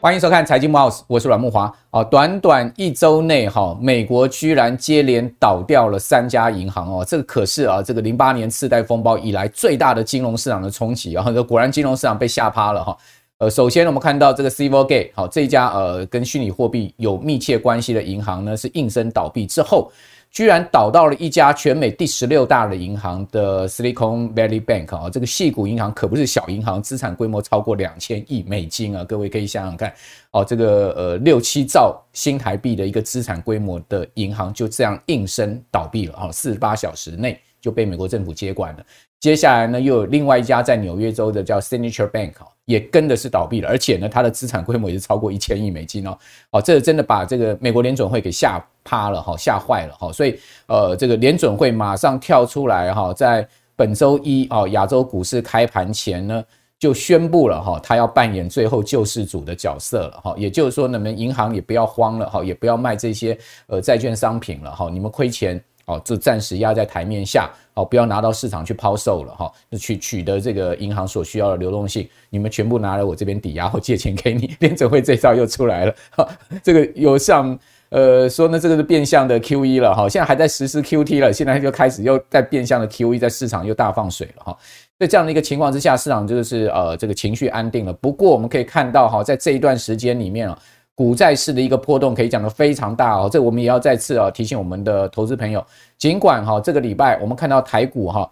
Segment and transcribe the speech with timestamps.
[0.00, 1.72] 欢迎收看财经慕 House，我是阮木华。
[1.90, 12.94] 哦，短短一周内，哈，美国居然接连倒掉了三家银行哦，这个可是啊，这个零八年次贷风暴以来最大的金融市场的冲击啊，这果然金融市场被吓趴了哈。
[13.38, 19.90] 呃，首先我们看到这个 s i v e r g a t e 好，这家呃跟虚拟货币有密切关系的银行呢，是应声倒闭之后。
[20.34, 29.04] 居然倒到了一家全美第十六大的银行的 Silicon Valley Bank 啊，这个细谷银行可不是小银行，资产规模超过两千亿美金啊！
[29.04, 29.94] 各位可以想想看，
[30.32, 38.84] 哦，这个呃六七兆新台币的一个资产规模的银行就这样应声倒闭了啊，四十八小时内就被美国政府接管了。
[39.24, 42.34] 接下来呢，又有另外一家在纽约州的叫 Signature Bank，
[42.66, 46.18] 也跟的是倒闭了，而且呢，它的资产规模也是超过一千亿美金哦。
[46.50, 50.12] 哦，这真的把这个美国联准会给吓趴了哈，吓坏了哈。
[50.12, 56.44] 所以呃，这个联准会马上跳出来哈，在本周一哦，亚洲股市开盘前呢，
[56.78, 60.34] 就宣布了哈，他要扮演最后救世主的角色了哈。
[60.36, 65.58] 也就是说，你们银行也不要慌了哈，也不要卖这些呃债券商品了哈，你们亏钱。
[65.86, 74.56] 哦，这暂时压在台面下，哦，不要拿到市场去抛售了哈，去取得这个银行所需要的流动性，你们全部拿来我这边抵押或借钱给你。
[74.60, 76.28] 联准会这招又出来了，哈，
[76.62, 77.58] 这个有像
[77.90, 84.56] 呃说呢，这个是变相的 QE 了哈，现在还在实施 QT 了，现在就开始又在变相的 QE，在市场又大放水了哈。
[84.98, 87.92] 在这样的一个情况之下，市场就是呃这个情绪安定了。
[87.92, 90.58] 不过我们可以看到哈，在这一段时间里面啊。
[90.96, 95.64] 股债市的一个波动可以讲得非常大哦，这我们也要再次啊提醒我们的投资朋友，
[95.98, 98.30] 尽管哈这个礼拜我们看到台股哈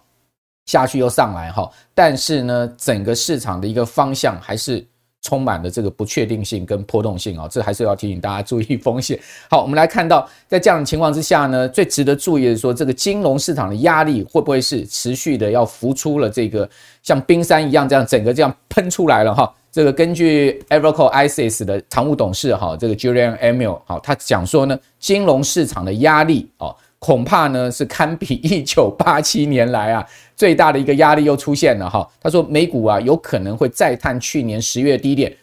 [0.65, 4.85] 下去又上来哈，但是呢整个市场的一个方向还是
[5.21, 9.19] 充满了这个不确定性跟波动性啊，这还是要提醒大家注意风险。
[9.49, 16.69] 好，我们来看到在这样的情况之下呢，最值得注意的是说，这个金融市场的压力会不会是持续的要浮出了这个
[17.01, 19.53] 像冰山一样这样整个这样喷出来了哈。
[19.73, 32.07] 这个根据 e v e r c o ISIS 的常务董事哈，这个 Julian Emil 好，他讲说呢，金融市场的压力哦，恐怕呢是堪比一九八七年来啊 最大的一个压力又出现了哈。
[32.21, 35.35] 他说美股啊有可能会再探去年十月低点，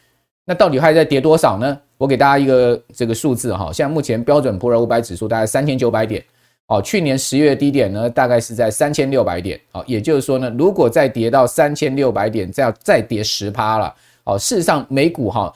[0.45, 1.77] 那到底还在跌多少呢？
[1.99, 6.25] 我给大家一个这个数字哈，现在目前标准普尔五百指数大概三千九百点，
[6.69, 13.93] 哦，去年十月低点呢大概是在三千六百点，哦，也就是说呢，如果再跌到三千六百点，再要再跌十趴了。
[14.31, 15.53] 哦，事实上，美股哈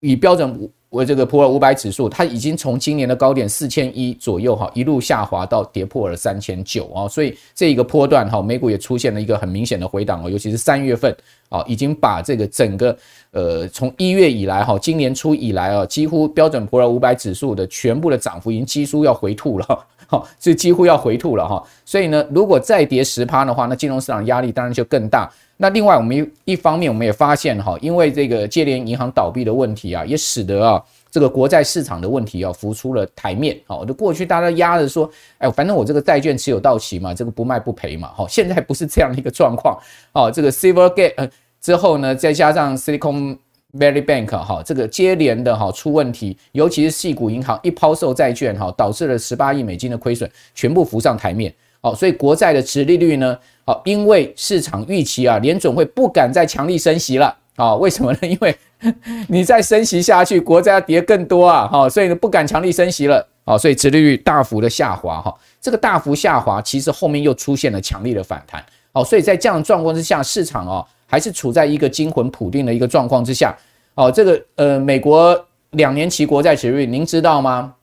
[0.00, 11.14] 以标准为这个普尔五百指数，它已经从今年的高点四千一左右哈一路下滑到跌破了三千九啊，所以这一个波段哈，美股也出现了一个很明显的回档哦，尤其是三月份
[11.50, 12.96] 啊，已经把这个整个
[13.32, 19.66] 呃从一月以来哈，今年初以来啊，几乎标准普尔五百指数的全部的涨幅已经几乎要回吐了，
[20.08, 25.30] 哈， 这几乎要回吐了哈，所以呢，如果再跌十趴的话，那金融市场压力当然就更大。
[25.60, 30.80] 那另外，我们一方面，我们也发现哈，因为这个接连银行倒闭的问题啊，也使得啊
[31.10, 33.58] 这个国债市场的问题啊浮出了台面。
[33.66, 38.12] 好，就过去大家压着说，哎，反正我这个债券持有到期嘛，这个不卖不赔嘛。
[38.14, 39.76] 好，现在不是这样的一个状况。
[40.12, 41.28] 哦，这个 Silvergate
[41.60, 43.36] 之后呢，再加上 Silicon
[43.76, 51.52] Valley Bank 哈，这个接连的哈出问题，尤其是系股银行一抛售债券哈，导致了十八亿美金的亏损，全部浮上台面。
[51.80, 53.38] 好，所以国债的殖利率呢？
[53.64, 57.36] 好，因为市场预期啊，联总会不敢再强力升息了。
[57.56, 58.18] 啊，为什么呢？
[58.26, 58.56] 因为
[59.28, 61.68] 你再升息下去，国债要跌更多啊。
[61.70, 63.26] 好，所以呢，不敢强力升息了。
[63.44, 65.20] 好，所以殖利率大幅的下滑。
[65.20, 68.64] 哈，这个大幅下滑，其实后面又出现了强力的反弹。
[68.92, 73.56] 好，所以在这样的状况之下，市场啊，还是处在一个惊魂甫定的一个状况之下。
[73.94, 77.74] 好，这个呃，美国两年期国债殖利率，您知道吗？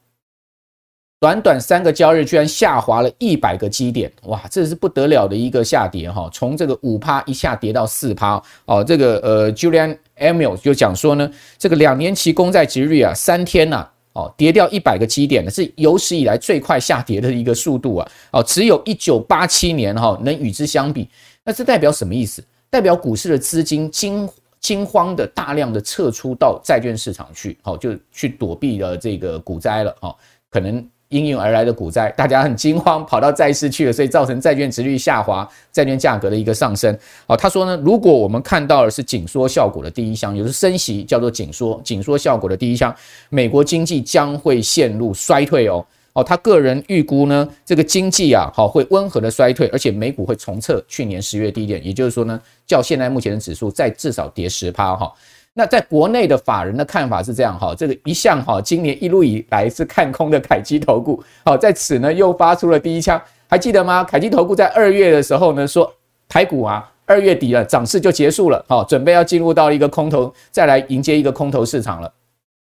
[1.17, 6.29] 短短三个交易日，居然下滑了一百个基点，哇，这是不得了的一个下跌哈！
[6.31, 8.83] 从这个五趴一下跌到四趴哦。
[8.83, 18.11] 这个呃，Julian Emil 就讲说呢，这个两年期公债殖利率啊，三天呐，哦，跌掉一百个基点呢，是有史以来最快下跌的一个速度啊！
[18.33, 21.09] 哦，只有一九八七年哈能与之相比。
[21.45, 22.43] 那这代表什么意思？
[22.69, 24.29] 代表股市的资金惊
[24.59, 30.13] 惊慌的大量的撤出到债券市场去，好，就去躲避了这个股灾了，哈，
[30.51, 30.85] 可能。
[31.09, 36.97] 因应而来的股灾，大家很惊慌，跑到债市去了，所以造成债券殖率下滑，债券价格的一个上升。
[37.27, 42.93] 好，他说呢，如果我们看到的是紧缩效果的第一枪，也就是升息叫做紧缩，紧缩效果的第一枪，
[43.29, 45.85] 美国经济将会陷入衰退哦。
[46.13, 55.11] 哦，他个人预估呢，这个经济啊，好会温和的衰退，而且美股会重测去年十月低点，也就是说呢，较现在目前的指数再至少跌十趴哈。
[55.57, 64.03] 那在国内的法人的看法是这样哈，这个一向哈，今年一路以来是看空的凯基投顾，好，在此呢又发出了第一枪，还记得吗？
[64.03, 65.89] 凯基投顾在二月的时候呢说
[66.27, 72.13] 台股啊，二月底了涨势就结束了，好，准备要进入到一个空头，再来迎接一个空头市场了。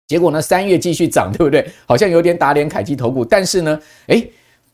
[0.08, 1.64] 结果呢，三月继续涨，对不对？
[1.86, 3.78] 好像有点打脸凯基投顾，但是呢，
[4.08, 4.28] 诶，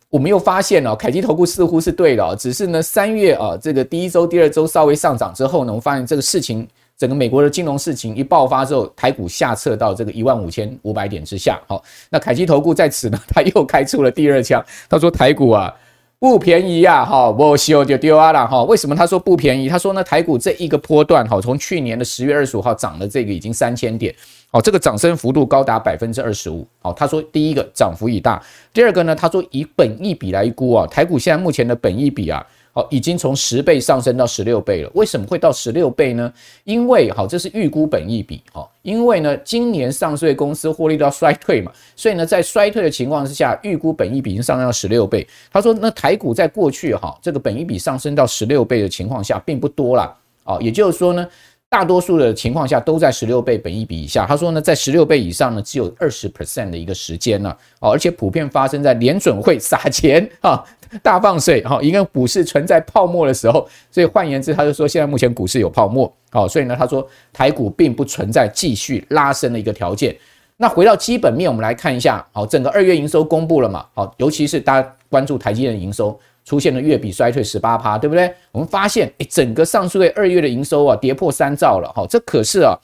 [0.08, 6.66] 我们又发现哦，凯基投顾似乎是对的哦，只是呢，三月啊，这个第一周、第二周稍微上涨之后呢，我们发现这个事情。
[6.98, 11.60] 整个美国的金融事情一爆发之后，台股下撤到这个一万五千五百点之下。
[11.68, 11.80] 好，
[12.10, 14.60] 那凯基投顾在此呢，他又开出了第二枪。
[14.90, 15.72] 他说台股啊
[16.18, 18.64] 不便宜呀，哈，我修就丢啊了哈。
[18.64, 19.68] 为什么他说不便宜？
[19.68, 24.12] 他说呢，台股这一个波段哈，从去年的十月二十五号涨了这个已经三千点，
[24.50, 26.66] 好，这个涨升幅度高达百分之二十五。
[26.80, 28.42] 好，他说第一个涨幅已大，
[28.72, 32.44] 第二个呢，他说以本益比来估啊，台股现在目前的本益比啊。
[32.90, 34.90] 已经从十倍上升到十六倍了。
[34.94, 36.32] 为什么会到十六倍呢？
[36.64, 38.42] 因为好，这是预估本益比。
[38.52, 45.26] 好，因为呢，今年上市公司获利都要衰退嘛，所以呢，在衰退的情况之下，预估本益比已经上升到十六倍。
[45.50, 50.14] 他说，那台股在过去哈，这个本益比上升到十六倍的情况下，并不多啦。
[50.44, 51.26] 啊，也就是说呢。
[51.70, 54.24] 大多数的情况下都在十六倍本一比以下。
[54.26, 60.64] 他说呢，在十六倍以上呢，只有二十 percent 的一个时间呢，哦，而且普遍发生在联准会撒钱啊，
[61.02, 63.68] 大放水哈，一个股市存在泡沫的时候。
[63.90, 70.16] 所以换言之，他就说现在目前股市有泡沫，好，所以呢，他说台股并不存在继续拉升的一个条件。
[70.56, 76.18] 那回到基本面，我们来看一下，好，整个二月营收公布了嘛，好，尤其是大家关注台积电的营收。
[76.48, 78.34] 出现了月比衰退十八趴，对不对？
[78.52, 82.74] 我们发现，诶，整个上述月二月的营收啊，跌破三兆了，哈，这可是啊，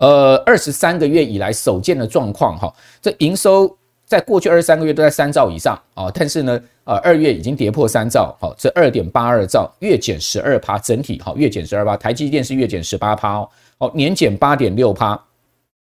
[0.00, 2.70] 呃，二十三个月以来首见的状况，哈，
[3.00, 3.74] 这营收
[4.04, 13.48] 在过去二十三个月都在三兆以上啊，但是呢，呃，二月已经跌破三兆，好，这二点八二兆，月减十二趴，整体好，月减十二趴，台积电是月减十八趴哦，
[13.78, 15.16] 好，年减八点六趴，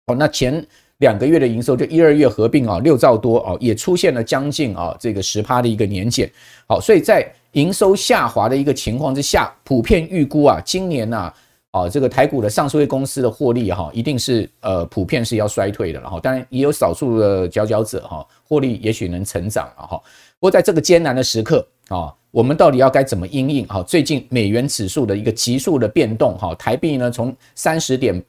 [0.08, 0.66] 好，那前。
[1.00, 6.32] 两个月的营收就一二月合并啊，六兆多啊，也出现了将近啊这个十趴的一个年减。
[6.68, 11.34] 好，所以在营收下滑的一个情况之下，普遍预估啊，今年呐
[11.72, 16.00] 啊这个台股的上市公司的获利哈，一定是呃普遍是要衰退的。
[16.00, 19.98] 然后当然也有少数的佼佼者哈，获利也许能成长了哈。
[20.40, 23.68] 不过在这个艰难的时刻啊，我们到底要该怎么因应？
[23.68, 28.24] 哈，最近美元指数的一个急速的变动哈，台币呢从三十点。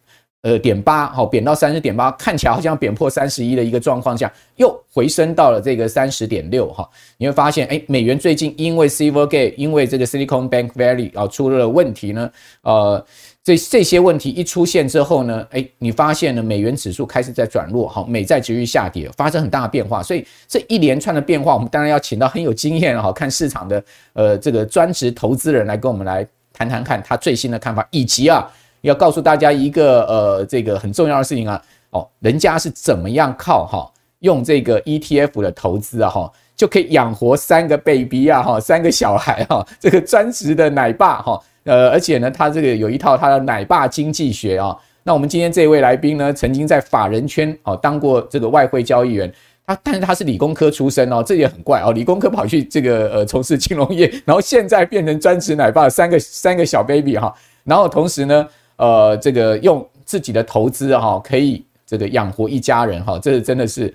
[0.45, 6.87] 呃，点八好，贬到三十点八，看起来好像贬破三十一的一个状况下，又回升到了这个三十点六哈。
[7.17, 12.31] 你会发现，哎，美元最近因为 Silvergate，因为这个 Silicon Bank Valley 啊出了问题呢，
[12.61, 13.03] 呃，
[13.43, 20.03] 这这些问题一出现之后呢，哎，你发现呢，美元指数开始在转弱，好，美债持续下跌，发生很大的变化。
[20.03, 23.83] 所以这一连串的变化，我们当然要请到很有经验哈，看市场的
[24.13, 28.47] 呃这个专职投资人来跟我们来谈谈看他最新的看法，以及啊。
[28.85, 31.61] 要告诉大家一个呃，这个很重要的事情啊，
[31.91, 33.91] 哦，人家是怎么样靠哈
[34.21, 44.77] 用这个 ETF 的投资啊哈，就可以养活三个 baby 啊哈，三个小孩哈， 这个专职的奶爸哈，呃，而且呢，他这个有一套他的奶爸经济学啊。
[45.03, 49.33] 那我们今天这位来宾呢，曾经在法人圈哦当过这个外汇交易员，
[49.67, 57.35] 他但是他是理工科出身哦，这也很怪哦，理工科跑去这个呃从事金融业，然后现在变成专职奶爸，三个三个小 baby 哈，
[57.65, 58.47] 然后同时呢。
[58.77, 63.95] 呃，这个用自己的投资哈，可以这个养活一家人哈，这是真的是，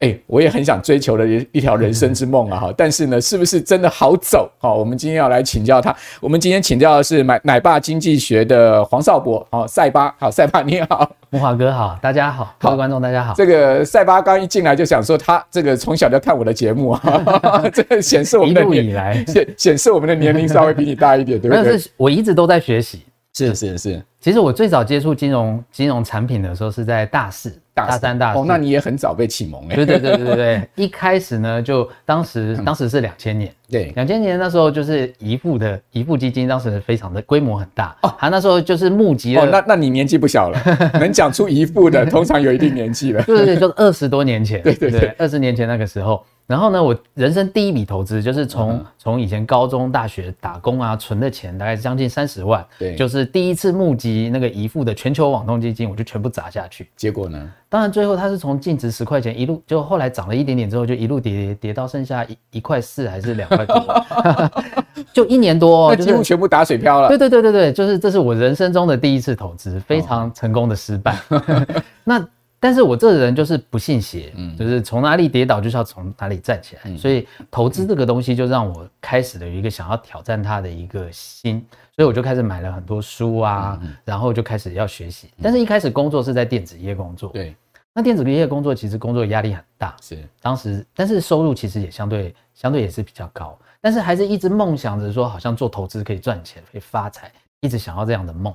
[0.00, 2.72] 哎，我也很想追求的一一条人生之梦啊哈。
[2.78, 4.50] 但是呢，是不是真的好走？
[4.58, 5.94] 好，我们今天要来请教他。
[6.20, 13.34] 我们今天请教的是奶奶爸经济学的黄少博，好，赛巴，好，赛巴你好，木华哥好，大家好，各位观众大家好。
[13.34, 21.64] 这个赛巴刚一进来就想说，他这个从小就看我的节目啊， 这个显示我们的年一路以来显显示我们的年龄稍微比你大一点，对不对？
[21.64, 23.00] 但是我一直都在学习。
[23.36, 28.38] 是是是，其实我最早接触金融金融产品的时候是在大四，大三大四。
[28.38, 29.74] 哦，那你也很早被启蒙哎。
[29.74, 38.14] 对对对对对， 一开始呢，就当时当时是两千年，对，两千年那时候就是遗富的遗富基金，当时非常的规模很大哦。
[38.18, 40.58] 他那时候就是募集了，哦，那那你年纪不小了，
[41.00, 43.22] 能讲出遗富的，通常有一定年纪了。
[43.24, 46.22] 对对对，就二十多年前，对对对，二十年前那个时候。
[46.46, 56.86] 然后呢，我人生第一笔投资就是从从以前高中、大学打工啊存的钱，大概是将近三十万，对，就是第一次募集那个遗富的全球网通基金，我就全部砸下去。
[56.96, 57.50] 结果呢？
[57.70, 63.48] 当然最后它是从净值十块钱一路，就后来涨了一点点之后，就一路跌跌跌到剩下一一块四还是两
[65.12, 67.08] 就一年多，那几乎全部打水漂了。
[67.08, 71.16] 对对对对对，就是这是我人生中的第一次投资，非常成功的失败。
[72.04, 72.26] 那。
[72.60, 81.62] 但是我这个人就是不信邪，嗯，就是从哪里跌倒就是要从哪里站起来，嗯、所以投资这个东西就让我开始了一个想要挑战它的一个心，
[81.94, 85.28] 所以我就开始买了很多书啊，嗯、然后就开始要学习。
[85.42, 87.54] 但是一开始工作是在电子业工作，对，
[87.94, 98.54] 那电子业工作其实工作压力很大，是当时，但是收入其实也相对相对也是比较高，但是还是一直梦想着说好像做投资可以赚钱可以发财，一直想要这样的梦。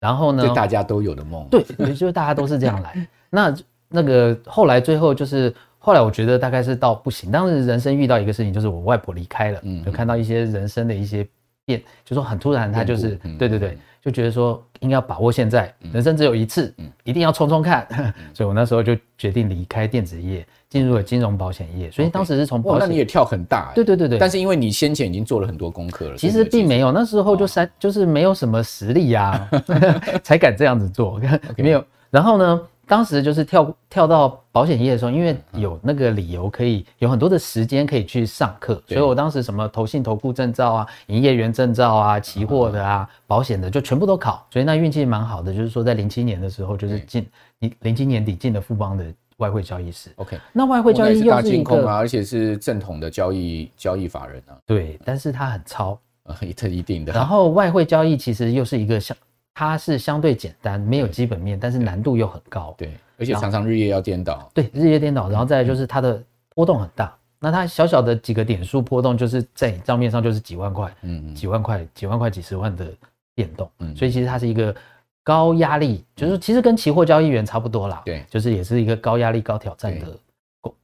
[0.00, 0.50] 然后呢？
[0.54, 1.46] 大家都有的梦。
[1.50, 3.06] 对，也就是大家都是这样来。
[3.28, 3.54] 那
[3.86, 7.30] 那个后来最后就是后来，我觉得大概是到不行。
[7.30, 11.28] 当时人生遇到一个事情，就是我外婆离开了，嗯，就看到一些人生的一些
[11.66, 17.86] 变，就说很突然，他就是对对对，就觉得说应该要把握现在，人生只有一次，一定要冲冲看。
[18.34, 20.46] 所以我那时候就决定离开电子业。
[20.70, 24.20] 进入了金融保险业，所以当时是从保险，那你也跳很大，对对对对。
[24.20, 29.50] 但是因为你先前已经做了很多功课了，其实并没有，那时候就三就是没有什么实力呀，
[30.22, 31.20] 才敢这样子做，
[31.58, 31.84] 没有。
[32.08, 47.24] 然后呢，当时就是跳跳到保险业的时候，因为有那个理由可以有很多的时间可以去上课，所以我当时什么投信投顾证照啊、营业员证照啊、期货的啊、保险的就全部都考，所以那运气蛮好的，就是说在零七年的时候就是进
[47.60, 49.04] 零零七年底进了富邦的。
[49.36, 54.52] 外汇交易室，OK，那外汇交易又是一个大金控啊，而且是正统的交易交易法人啊。
[54.66, 57.12] 对，但是它很超啊，这 一定的。
[57.14, 59.16] 然后外汇交易其实又是一个相，
[59.54, 62.74] 它是相对简单，没有基本面，但是难度又很高。
[62.78, 64.50] 对，而且常常日夜要颠倒。
[64.54, 66.22] 对，日夜颠倒，然后再来就是它的
[66.54, 67.14] 波动很大。
[67.38, 72.86] 那它小小的几个点数波动，就是在账面上就是几万块，嗯，几万块、几万块、几十万的
[73.34, 73.70] 变动。
[73.78, 74.74] 嗯，所以其实它是一个。
[75.22, 80.18] 高压力就是其实跟期货交易员差不多啦，对，就是也是一个高压力、高挑战的工。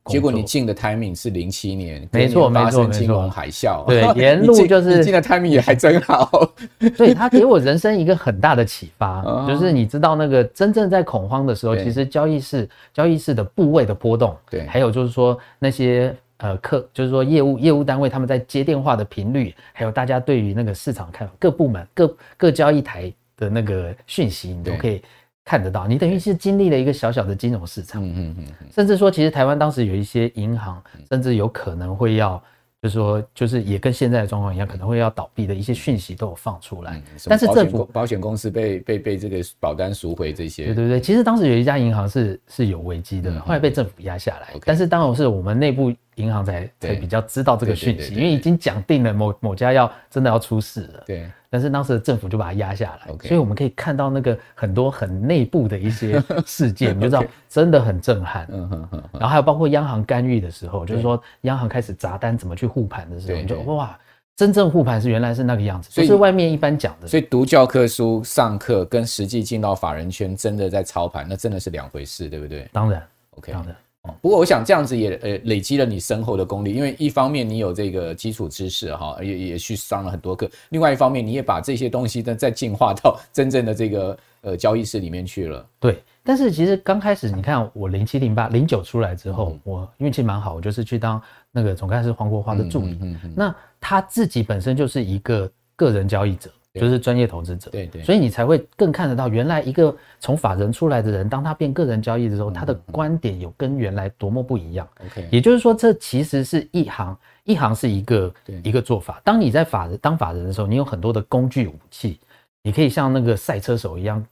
[0.06, 6.30] 结果你进的 timing 是零七年，没错，没错，金融海啸，对， 沿路就是进的 timing 也还真好。
[6.96, 23.12] 所以他给我人生一个很大的启发，就是你知道那个真正在恐慌的时候，其实交易室交易室的部位的波动，对，还有就是说那些呃客，就是说业务业务单位他们在接电话的频率，还有大家对于那个市场看法，各部门各各交易台。
[23.38, 25.02] 的那个讯息，你都可以
[25.46, 25.86] 看得到。
[25.86, 32.42] 你等于是经历了一个小小的金融市场，嗯嗯嗯，甚至说，其实台湾当时有一些银行，甚至有可能会要，
[32.82, 37.00] 就是说，就是也跟现在的状况一样，可能会要倒闭的一些讯息都有放出来。
[37.26, 44.48] 但是政府保险公司被被被这个保单赎回这些，对对对，其实当时有一家银行是是有危机的，后来被政府压下来。
[44.64, 51.04] 但是当然是我们内部银行才才比较知道这个讯息，因为已经讲定了某某家要真的要出事了。
[51.06, 51.30] 对。
[51.48, 58.46] 但是当时的政府就把它压下来所以我们可以看到那个很多很内部的一些 事件，你就知道真的很震撼。
[58.50, 59.02] 嗯哼哼。
[59.12, 63.96] 然后还有包括央行干预的时候，就是说央行开始砸单怎么去护盘的时候，你就哇，
[64.34, 67.06] 真正护盘是原来是那个样子，不是外面一般讲的。
[67.06, 72.68] 所以读教科书上课跟实际进到法人圈真的在操盘，那真的是两回事，对不对？
[72.72, 73.02] 当然
[73.36, 73.74] ，OK，当然。
[74.20, 85.66] 不过我想这样子也呃累积了你深厚的功力，因为一方面你有这个基础知识哈，也也去上了很多课；另外一方面你也把这些东西呢再进化到真正的这个呃交易室里面去了。
[85.78, 91.20] 对，但是其实刚开始你看我零七零八零九出来之后，嗯、我运气蛮好，我就是去当
[91.50, 92.92] 那个总干事黄国华的助理。
[92.92, 96.50] 嗯嗯嗯、那他自己本身就是一个个人交易者。
[96.80, 104.86] 就是专业投资者，对对，所以你才会更看得到，原来一个从法人出来的人，当他变个人交易的时候，他的观点有跟原来多么不一样。
[105.04, 109.20] OK，也就是说，这其实是一行一行是一个一个做法。
[109.24, 112.20] 当你在法人当法人的时候，你有很多的工具武器，
[112.62, 114.24] 你可以像那个赛车手一样。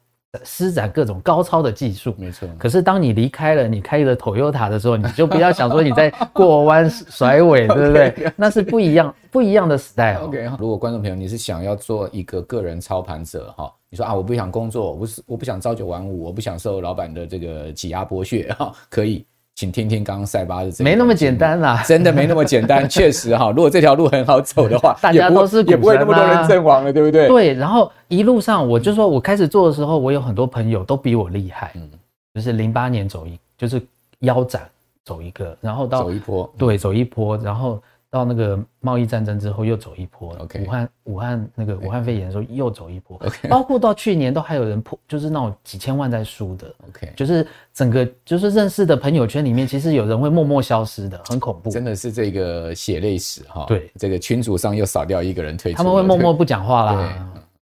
[0.43, 2.49] 施展各种高超的技术，没错。
[2.59, 8.33] 可是当你离开了，你开了 Toyota 的时候，你就不要想说你在过弯甩尾， 对不对？
[8.37, 10.25] 那是不一样不一样的 style。
[10.25, 19.25] OK，如果观众朋友你是想要做一个个人操盘者哈，你说啊，我不想工作，我不是我不想朝九晚五，我不想受老板的这个挤压剥削哈，可以。
[19.55, 23.51] 请听听刚刚塞巴的这，没那么简单啦，真的没那么简单， 确实哈。
[23.51, 27.29] 如果这条路很好走的话，大家都是也不会那么多人阵亡了，对不对？
[27.29, 27.55] 对。
[27.55, 31.89] 然后一路上，我就说我开始做的时候，我有很多朋友都比我厉害，嗯，
[32.35, 33.81] 就是零八年走一，就是
[34.21, 34.63] 腰斩
[35.05, 37.81] 走一个，然后到走一波，对，走一波，然后。
[38.15, 53.65] 到那个贸易战争之后又走一波，OK，武汉武汉那个武汉肺炎的时候又走一波包括到去年都还有人破，就是那种几千万在输的，OK，就是整个就是认识的朋友圈里面，其实有人会默默消失的，很恐怖，真的是这个血泪史哈。
[53.67, 57.29] 对，这个群组上又少掉一个人退出，他们会默默不讲话啦。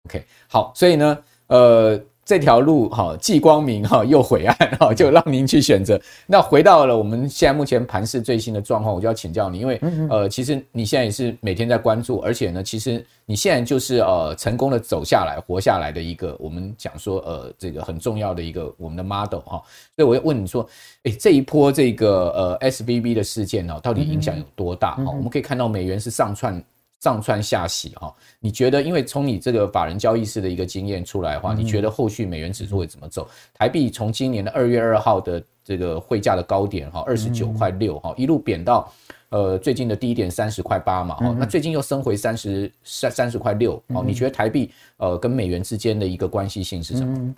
[0.07, 1.97] ，OK，好，所以呢，呃。
[2.25, 6.01] 这条路哈，既光明哈又晦暗哈，就让您去选择。
[6.25, 9.79] 那回到了我们现在目前盘势最新的状况，我就要请教你，因为
[10.09, 19.61] 呃，其实你现在也是每天在关注，而且呢，其实你现在就是呃成功的走下来、活下来的一个，我们讲说呃这个很重要的一个我们的 model 哈。
[19.95, 20.67] 所以我要问你说，
[21.03, 24.95] 哎，这一波这个呃 SVB 的事件呢，到底影响有多大？
[24.95, 26.59] 哈，我们可以看到美元是上窜。
[27.05, 28.81] 上窜下洗哈，你觉得？
[28.81, 33.27] 因为从你这个法人交易式的一个经验出来的话，你觉得后续美元指数会怎么走？
[33.53, 38.91] 台币从今年的二月二号的这个汇价的高点哈，二十九块六哈，一路贬到
[39.29, 47.35] 呃最近的低点三十块八嘛哈，那最近又升回三十三三十块六哦，你觉得台币呃跟美元之间的一个关系性是什么？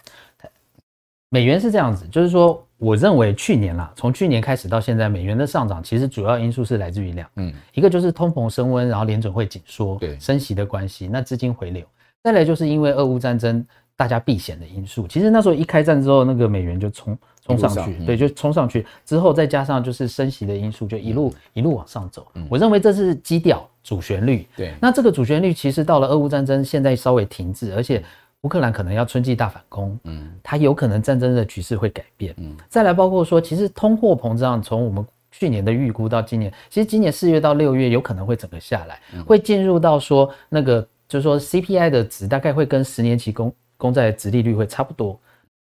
[1.29, 11.83] 美元是这样子，就是说，我认为去年啦，从去年开始到现在，美元的上涨其实主要因素是来自于两，嗯，一个就是通膨升温，然后联准会紧缩，对，升息的关系，那资金回流，
[12.23, 13.65] 再来就是因为俄乌战争，
[13.97, 15.05] 大家避险的因素。
[15.05, 22.25] 其实那时候一开战之后，那个美元就冲冲上去，对，就冲上去之后，再加上就是升息的因素，就一路一路往上走。
[22.49, 24.73] 我认为这是基调主旋律，对。
[24.79, 28.01] 那这个主旋律其实到了俄乌战争，现在稍微停滞，而且。
[28.43, 45.19] 乌克兰可能要春季大反攻，嗯，它有可能战争的局势会改变，嗯，再来包括说，其实通货膨胀从我们去年的预估到今年，其实今年四月到六月有可能会整个下来，会进入到说那个就是说 CPI 的值大概会跟十年期公公债值利率会差不多，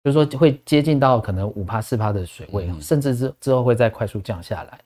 [0.03, 4.79] 就是说会接近到可能五趴四趴的水位，甚至之之后会再快速降下来，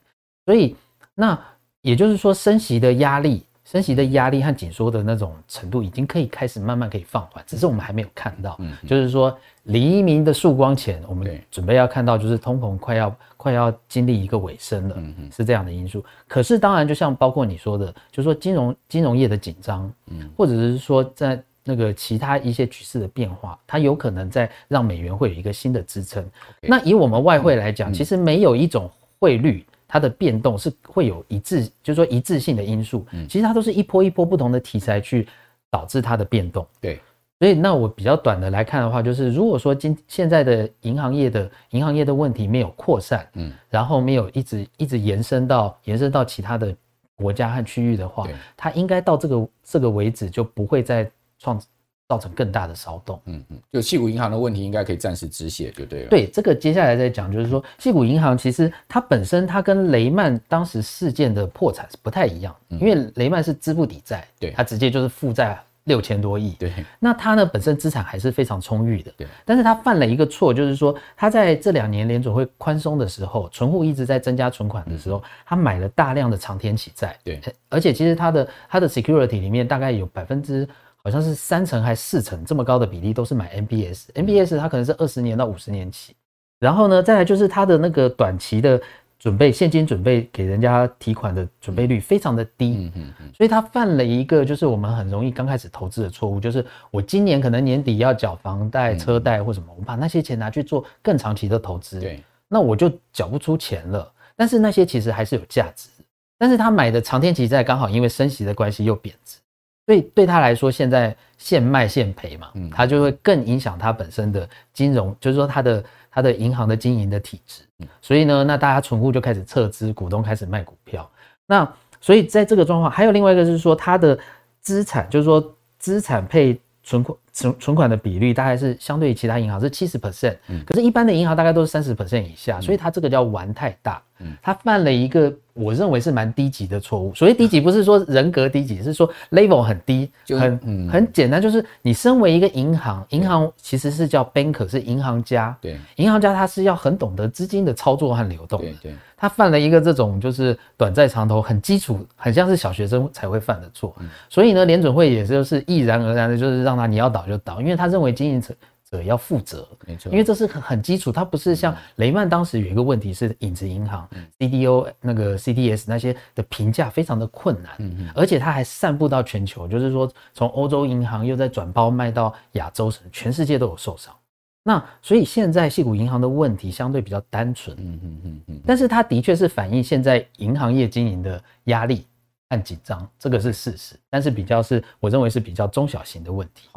[0.44, 0.74] 所以
[1.14, 1.40] 那
[1.82, 3.45] 也就是说升息的压力。
[3.66, 8.54] 升息的压力和紧缩的那种程度，已经可以开始慢慢可以放缓，只是我们还没有看到。
[8.60, 16.04] 嗯，就是说黎明的曙光前，我们准备要看到，就是通膨快要快要经历一个尾声了，嗯嗯，是这样的因素。
[16.28, 26.24] 可是当然，就像包括你说的，就是说金融金融业的紧张，嗯，或者是说在那个其他一些局势的变化，它有可能在让美元会有一个新的支撑。
[26.60, 29.66] 那以我们外汇来讲，其实没有一种汇率。
[29.88, 33.06] 它的变动是会有一致，就是说一致性的因素。
[33.12, 35.26] 嗯，其实它都是一波一波不同的题材去
[35.70, 36.66] 导致它的变动。
[36.80, 37.00] 对，
[37.38, 46.74] 所以那我比较短的来看的话，就是如果说今现在的银行业的银行业的问题没有扩散，嗯，然后没有一直一直延伸到延伸到其他的
[47.14, 48.26] 国家和区域的话，
[48.56, 51.60] 它应该到这个这个为止就不会再创。
[52.08, 56.08] 造成更大的骚动，嗯嗯，就矽谷银行的问题应该可以暂时止血，就对了。
[56.08, 80.68] 对，这个接下来再讲，就是说矽谷银行其实它本身它跟雷曼当时事件的破产是不太一样，因为雷曼是资不抵债，对，它直接就是负债六千多亿，对，那它呢本身资产还是非常充裕的，对，但是它犯了一个错，就是说它在这两年联准会宽松的时候，存户一直在增加存款的时候，它买了大量的长天期债，对，而且其实它的它的 security 里面大概有百分之。
[81.06, 86.16] 好像是三成还是四成这么高的比例都是买 MBS，MBS 它可能是二十年到五十年期，
[86.58, 88.82] 然后呢，再来就是它的那个短期的
[89.16, 92.90] 准备现金准备给人家提款的准备率非常的低，
[93.36, 105.88] 所以他犯了一个就是我们很容易刚开始投资的错误，就是我今年可能年底要缴房贷、车贷或什么，我把那些钱拿去做更长期的投资，对，那我就缴不出钱了，但是那些其实还是有价值，
[106.36, 109.38] 但是他买的长天期债刚好因为升息的关系又贬值。
[109.86, 117.62] 所以对他来说，现在现卖现赔嘛，他就会更影响他本身的金融，就是说他的他的银行的经营的体质。
[118.02, 121.08] 所以呢，那大家存户就开始撤资，股东开始卖股票。
[121.46, 121.66] 那
[122.00, 124.18] 所以在这个状况，还有另外一个就是说，他的
[124.60, 134.02] 资产，就是说资产配存款存存款的比率，大概是相对于其他银行是七十 percent，可是一般的银行大概都是三十 percent 以下，所以他这个叫玩太大，
[134.42, 135.32] 他犯了一个。
[135.58, 137.14] 我认为是蛮低级的错误。
[137.14, 145.56] 所谓低级，不是说人格低级，是说 level 很低，很很简单，就是你身为一个银行，银行其实是叫 banker，是银行家。
[145.62, 148.68] 对，银行家他是要很懂得资金的操作和流动的。
[148.82, 153.96] 对，他犯了一个这种就是短债长投，很基础，很像是小学生才会犯的错。
[154.28, 158.54] 所以呢，联准会也就是毅然而然的，就是让他你要倒就倒，因为他认为经营者。
[158.90, 174.14] 者要负责，没错，因为这是很很基础，它不是像雷曼当时有一个问题是影子银行、CDO 那个 CDS 那些的评价非常的困难，嗯，而且它还散布到全球，就是说从欧洲银行又在转包卖到亚洲，全世界都有受伤。
[174.62, 182.04] 那所以现在矽谷银行的问题相对比较单纯，嗯嗯嗯嗯，但是它的确是反映现在银行业经营的压力
[182.50, 186.68] 和紧张，这个是事实，但是比较是我认为是比较中小型的问题。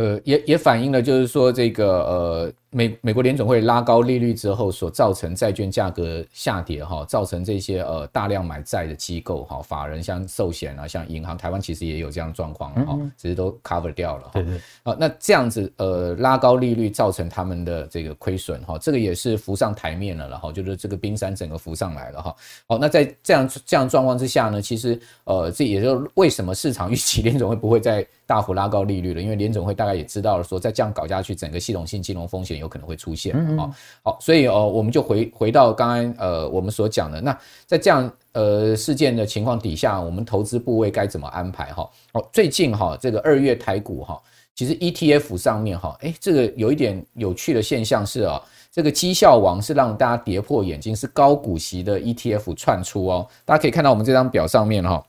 [0.00, 14.30] 呃，也也反映了，就是说这个呃，美美国联总会拉高利率之后所造成债券价格下跌哈，造成这些呃大量买债的机构哈，法人像寿险啊，像银行，台湾其实也有这样状况哈，只是都 cover 掉了哈。
[14.34, 14.60] 对对。
[14.84, 22.36] 好，那这样子呃拉高利率造成他们的这个亏损哈，这个也是浮上台面了了哈，就是这个冰山整个浮上来了哈。
[22.68, 29.20] 好，那在这样这样状况之下呢，其实呃这也就为什么市场预期联总会不会再大幅拉高利率了？
[29.20, 33.34] 因为联总会大概也知道了说再这样搞下去，整个系统性金融风险有可能会出现。
[33.34, 33.70] 嗯，好，
[34.04, 41.90] 好，所以哦，我们就回回到刚刚呃我们所讲的，那在这样呃事件的情况底下，我们投资部位该怎么安排哈？
[42.12, 44.20] 哦，最近哈这个二月台股哈，
[44.54, 55.04] 其实 ETF 上面哈，哎，这个有一点有趣的现象是啊，这个绩效王是让大家跌破眼镜，是高股息的 ETF 窜出哦，大家可以看到我们这张表上面哈，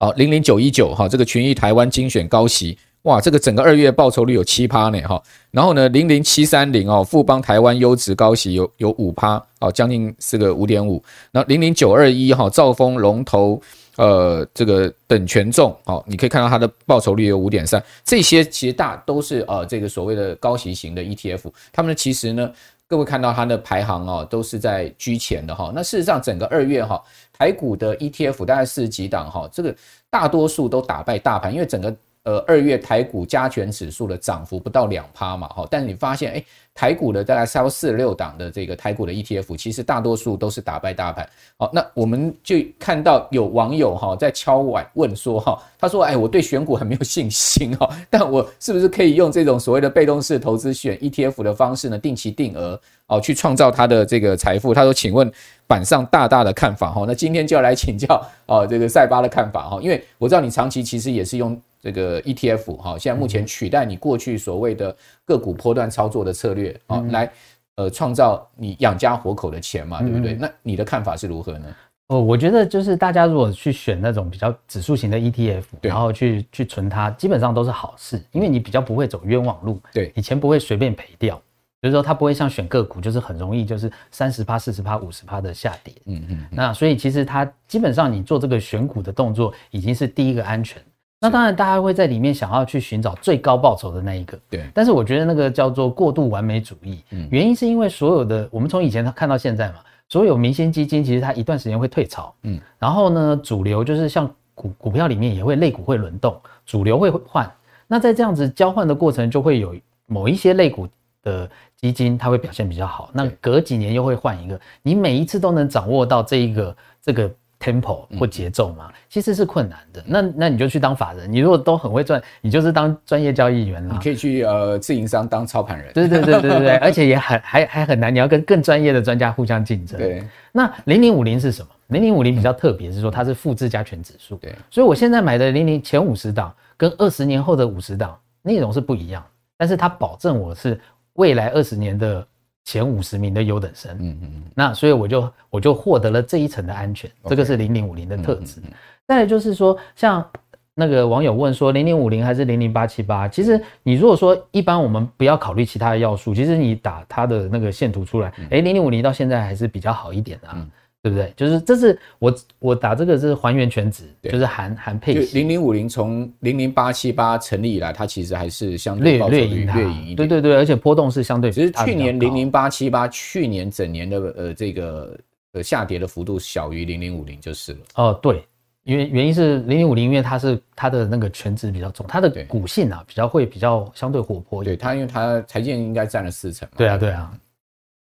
[0.00, 2.78] 好，零零九一九哈，这个群益台湾精选高息。
[3.04, 13.60] 哇，这个整个二月报酬率有七趴呢，哈，然后呢，零零七三零哦，富邦台湾优质高息有有五趴，哦，将近是个五点五，那零零九二一哈，兆丰龙头
[13.96, 22.50] 呃这个等权重，哦，你可以看到它的报酬率有五点三，这些其实大都是呃这个所谓的高息型的 ETF，他们其实呢，
[22.88, 26.98] 各位看到它的排行哦，都是在居前的哈，那事实上整个二月哈，
[27.38, 29.76] 台股的 ETF 大概四十几档哈，这个
[30.08, 31.94] 大多数都打败大盘，因为整个。
[32.24, 41.28] 呃，二月台股加权指数的涨幅不到两趴嘛，哈，但你发现，诶，台股的大概超四六档的这个台股的 ETF，其实大多数都是打败大盘。
[41.58, 54.72] 好，那我们就看到有网友哈在敲碗问说，哈，他说，哎，我对选股很没有信心哈，但我是不是可以用这种所谓的被动式投资选 ETF 的方式呢，定期定额哦，去创造他的这个财富？
[54.72, 55.30] 他说，请问
[55.66, 61.60] 板上大大的看法哈，那今天就要来请教哦，这个赛巴的看法哈，因为我知道你长期其实也是用。
[61.84, 67.30] 这个 ETF 哈，现在目前取代你过去所谓的个股波段操作的策略啊，来
[67.76, 70.32] 呃创造你养家活口的钱嘛，对不对？
[70.32, 71.66] 那你的看法是如何呢？
[72.08, 81.36] 哦，我觉得就是大家如果去选那种比较指数型的 ETF，然后去去存它，基本上都是好事，因为你比较不会走冤枉路，对，以前不会随便赔掉，
[81.82, 90.82] 就是说它不会像选个股，就是很容易就是三十趴、四十趴、五十趴的下跌，嗯嗯，那所以其实它基本上你做这个选股的动作已经是第一个安全。
[91.24, 94.38] 那当然，大家会在里面想要去寻找最高报酬的那一个。
[94.50, 94.62] 对。
[94.74, 97.02] 但是我觉得那个叫做过度完美主义。
[97.12, 97.26] 嗯。
[97.30, 102.34] 原因是因为所有的我们从以前看到现在嘛，所有明星基金其实它一段时间会退潮。
[102.42, 102.60] 嗯。
[102.78, 107.50] 然后呢，主流就是像股股票里面也会类股会轮动，主流会换。
[107.86, 110.86] 那在这样子交换的过程，就会有某一些类股
[111.22, 113.08] 的基金它会表现比较好。
[113.14, 117.30] 那隔几年又会换一个，你每一次都能掌握到这一个这个。
[117.64, 120.04] Tempo 或节奏嘛，其实是困难的。
[120.06, 123.94] 那那你就去当法人，你如果都很会赚，你就是当专业交易员了。
[123.94, 125.90] 你可以去呃自营商当操盘人。
[125.94, 129.98] 对对对对对对，而且也很还还很难，你要跟更专业的专家互相竞争。
[129.98, 130.22] 对。
[130.52, 131.68] 那零零五零是什么？
[131.86, 134.36] 零零五零比较特别，是说它是复制加权指数。
[134.36, 134.54] 对。
[134.70, 139.24] 所以我现在买的零零前五十档跟二十年后的五十档内容是不一样，
[139.56, 140.78] 但是它保证我是
[141.14, 142.26] 未来二十年的。
[142.64, 148.60] 前五十名的优等生，嗯嗯嗯，那所以我就我就获得了这一层的安全，这个是零零五零的特质。
[149.06, 150.26] 再来就是说，像
[150.74, 153.28] 那个网友问说，零零五零还是零零八七八？
[153.28, 160.66] 其实你如果说一般我们不要考虑其他的要素，其实你打它的那个线图出来，诶，零零五零到现在还是比较好一点的啊。
[161.04, 161.30] 对不对？
[161.36, 165.38] 就是这是我我打这个是还原全值，就是含含配息。
[165.38, 170.16] 零零五零从零零八七八成立以来，它其实还是相对略略赢略赢一点。
[170.16, 171.52] 对对对，而且波动是相对。
[171.52, 175.14] 其实去年零零八七八去年整年的呃这个
[175.52, 177.78] 呃下跌的幅度小于零零五零就是了。
[177.96, 178.42] 哦，对，
[178.84, 184.64] 因为原因是零零五零，因为它是它的那个全值比较重，它的股性啊比较会比较相对活泼。
[184.64, 186.66] 对它，因为它台积电应该占了四成。
[186.78, 187.30] 对啊，对啊。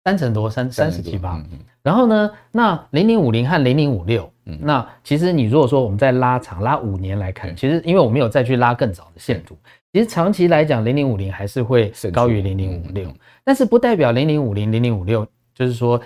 [0.06, 1.44] 三成多，三三十七八。
[1.84, 9.58] 然后呢，那零零五零和零零五六，那其实你如果说我们再拉长拉五年来看，其实因为我没有再去拉更早的线图，
[9.92, 13.12] 其实长期来讲零零五零还是会高于零零五六，
[13.44, 16.00] 但是不代表零零五零零零五六就是说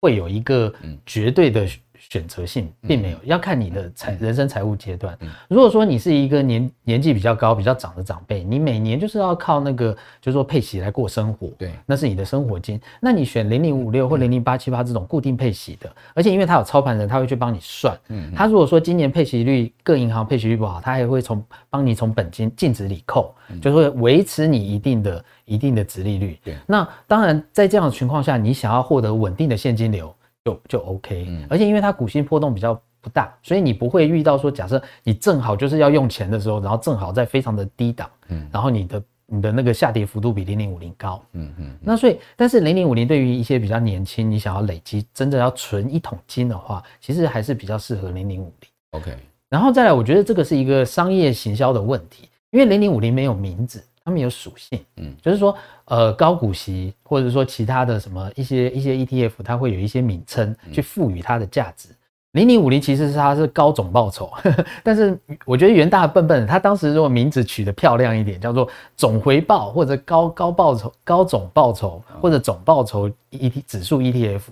[0.00, 0.72] 会有一个
[1.04, 1.66] 绝对的。
[2.10, 5.16] 选择性并没有，要看你的财人生财务阶段。
[5.46, 12.80] 如果说你是一个年年纪比较高、比较长的长辈，你每年就是要靠那个，就是说配息来过生活，对，那是你的生活金。
[12.98, 17.94] 那你选零零五六或零零八七八这种固定配息的，而且因为他有操盘人，他会去帮你算。
[18.08, 26.38] 嗯，他如果说今年配息率各银行配息率不好，他还会从帮你从本金净值里扣，就是会维持你一定的一定的值利率。
[26.42, 30.14] 对，那当然在这样的情况下，你想要获得稳定的现金流。
[30.48, 41.22] 就就 OK，而且因为它股性波动比较不大，所以你不会遇到说，假设你正好就是要用钱的时候，然后正好在非常的低档，嗯，然后你的你的那个下跌幅度比零零五零高。
[41.32, 41.76] 嗯嗯。
[41.80, 48.70] 那所以，但是零零五零对于一些比较年轻，你想要累积真正要存一桶金的话，其实还是比较适合零零五零。
[48.92, 49.16] OK。
[49.50, 54.80] 然后再来，我觉得这个是一个商业行销的问题，因为零零五零没有名字，它没有属性。
[54.96, 61.90] 嗯，就是说，呃，高股息或者说其他的什么一些一些 ETF，它会有一些名称去赋予它的价值。
[62.32, 74.42] 零零五零其实是它是高总报酬，呵呵，但是我觉得元大笨笨，他当时如果名字取得漂亮一点，叫做总回报或者高高报酬、高总报酬或者总报酬 E T 指数 ETF，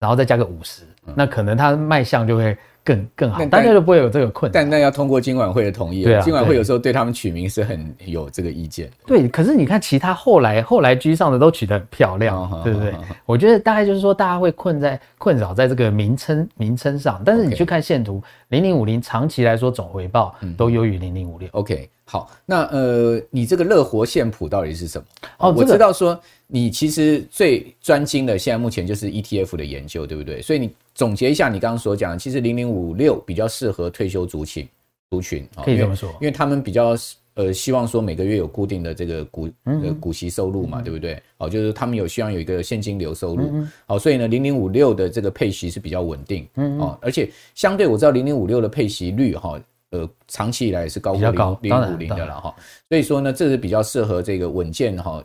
[0.00, 0.82] 然后再加个五十，
[1.14, 2.58] 那可能它卖相就会。
[2.84, 4.62] 更更好，大家就不会有这个困难。
[4.62, 6.04] 但那要通过金晚会的同意。
[6.04, 8.90] 对啊，金管会有时候对他们取名是很有这个意见。
[9.06, 12.94] 对，可是你看其他后来后来居上的都取得很漂亮，对不对？
[13.26, 17.20] 我觉得大概就是说，大家会困在困扰在这个名称名称上。
[17.24, 21.48] 但是你去看线图，零零五零长期来说总回报都优于零零五六。
[21.52, 25.06] OK，好，那呃，你这个乐活线谱到底是什么？
[25.38, 26.18] 哦，我知道说。
[26.50, 30.40] 你其实最专精的，现在目前就是 ETF 的研究，对不对？
[30.40, 34.66] 所以你总结一下你刚刚所讲的，其实零零五六比较适合退休族群
[35.10, 36.96] 族群，可以这么说，因为他们比较
[37.34, 41.22] 呃希望说每个月有固定的这个股呃股息收入嘛，对不对？
[41.36, 52.54] 哦，就是他们有希望有一个现金流收入，好，所以呢零零五六的这个配息是比较稳定，嗯哦，而且相对我知道零零五六的配息率哈，呃长期以来是高于零零五零的了哈，
[52.88, 55.22] 所以说呢这是比较适合这个稳健哈。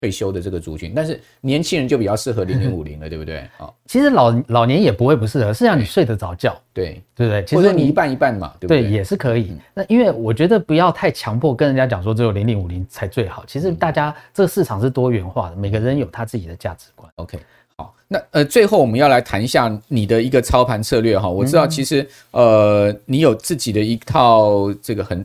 [0.00, 3.48] 退休的这个族群，但是年轻人就比较适合零零五零了，对不对？
[3.56, 7.44] 啊， 其实老老年也不会不适合，是让你睡得着觉，对对不对？
[7.44, 8.82] 其实你一半一半嘛，对不对？
[8.82, 9.56] 对，也是可以。
[9.72, 13.44] 那因为我觉得不要太强迫跟人家讲说只有零零五零才最好。
[13.46, 17.08] 其实大家这个市场是多元化的，每个人有他自己的价值观。
[17.14, 17.38] OK，
[17.82, 21.28] 好，那呃最后我们要来谈一下你的一个操盘策略哈。
[21.28, 25.24] 我知道其实呃你有自己的一套这个很。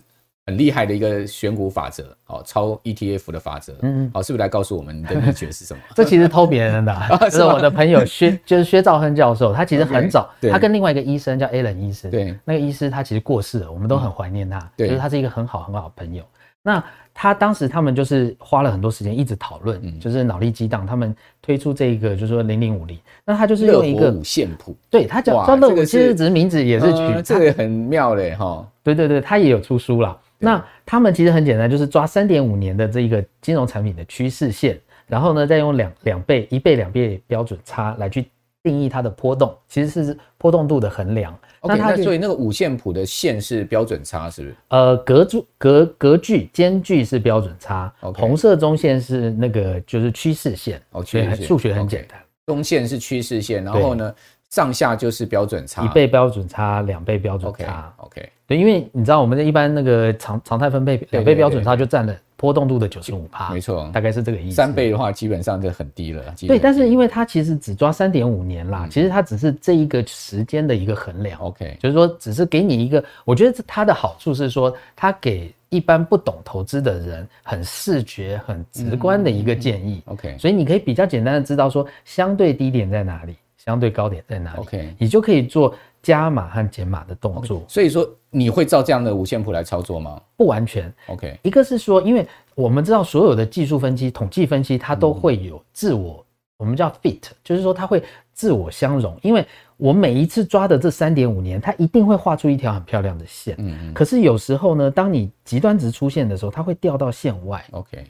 [0.49, 5.81] 很厉害的一个选股法则，哦，超 ETF 的法则，嗯，好，是不是来告诉我们你的秘诀是什么？
[5.93, 6.97] 这其实偷别人的，
[7.29, 16.23] 这是我的朋友薛， 就是薛兆亨教授，他其实很早，他跟另外一个医生叫 Alan 医生，对，那个医师他其实过世了，我们都很怀念他，对，就是他是一个很好很好的朋友。
[16.63, 16.81] 那
[17.19, 30.15] 他当时他们就是花了很多时间一直讨论，就是脑力激荡，他们推出这一个就是说零零五零，那他就是用一个五线谱，对他叫叫乐五，其实只是名字也是取，这个很妙嘞哈，对对对，他也有出书啦。
[30.37, 38.29] 那他们其实很简单，就是抓三点五年的这一个金融产品的趋势线，然后呢，再用两两倍、一倍、两倍标准差来去
[38.61, 41.35] 定义它的波动，其实是波动度的衡量。
[41.67, 44.55] 那它所以那个五线谱的线是标准差，是不是？
[44.69, 48.19] 呃，格距格格距间距是标准差，Okay.
[48.19, 50.81] 红色中线是那个就是趋势线。
[50.91, 52.19] 哦，趋势线数学很简单。
[52.19, 52.23] Okay.
[52.47, 54.13] 中线是趋势线，然后呢？
[54.49, 57.93] 上下就是标准差，一倍标准差，两倍标准差。
[57.97, 64.55] OK，, okay 对，因为你知道我们的一般那个常常态分配，两倍标准差就占了波动度的九十五趴，没错，大概是这个意思。
[64.55, 66.23] 三倍的话基本上就很低了。
[66.47, 71.37] 对，但是因为它其实只抓三点五年啦，嗯、其实它只是这一个时间的一个衡量。
[71.41, 80.01] OK，就是说只是给你一个，我觉得它的好处是说，它给一般不懂投资的人很视觉、很直观的一个建议。
[80.05, 83.35] OK，所以你可以比较简单的知道说相对低点在哪里。
[83.57, 85.75] 相对高点在哪里？OK，你就可以做
[86.07, 87.61] 加码和减码的动作。
[87.67, 90.21] 所以说你会照这样的五线谱来操作吗？
[90.37, 90.93] 不完全。
[91.07, 99.19] OK，一个是说，因为我们知道所有的技术分析、统计分析，它都会有自我，我们叫 fit，就是说它会自我相容。
[99.21, 103.57] 因为我每一次抓的这三点五年，它一定会画出一条很漂亮的线。
[103.59, 103.93] 嗯。
[103.93, 107.61] 可是有时候呢，当你极端值出现的时候，它会掉到线外。
[107.71, 108.05] OK。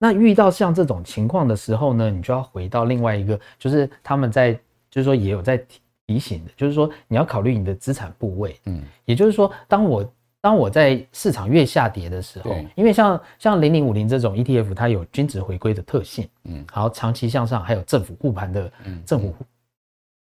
[0.00, 4.58] 那遇到像这种情况的时候呢，你就要回到另外一个，就是他们在。
[4.88, 5.62] 就是说，也有在
[6.06, 19.34] 提醒的，就是说你要考虑你的资产部位，嗯，也就是说，当我当我在市场越下跌的时候，对因为像像零零五零这种 ETF，它有均值回归的特性，嗯，好，长期向上，还有政府护盘的，嗯，政府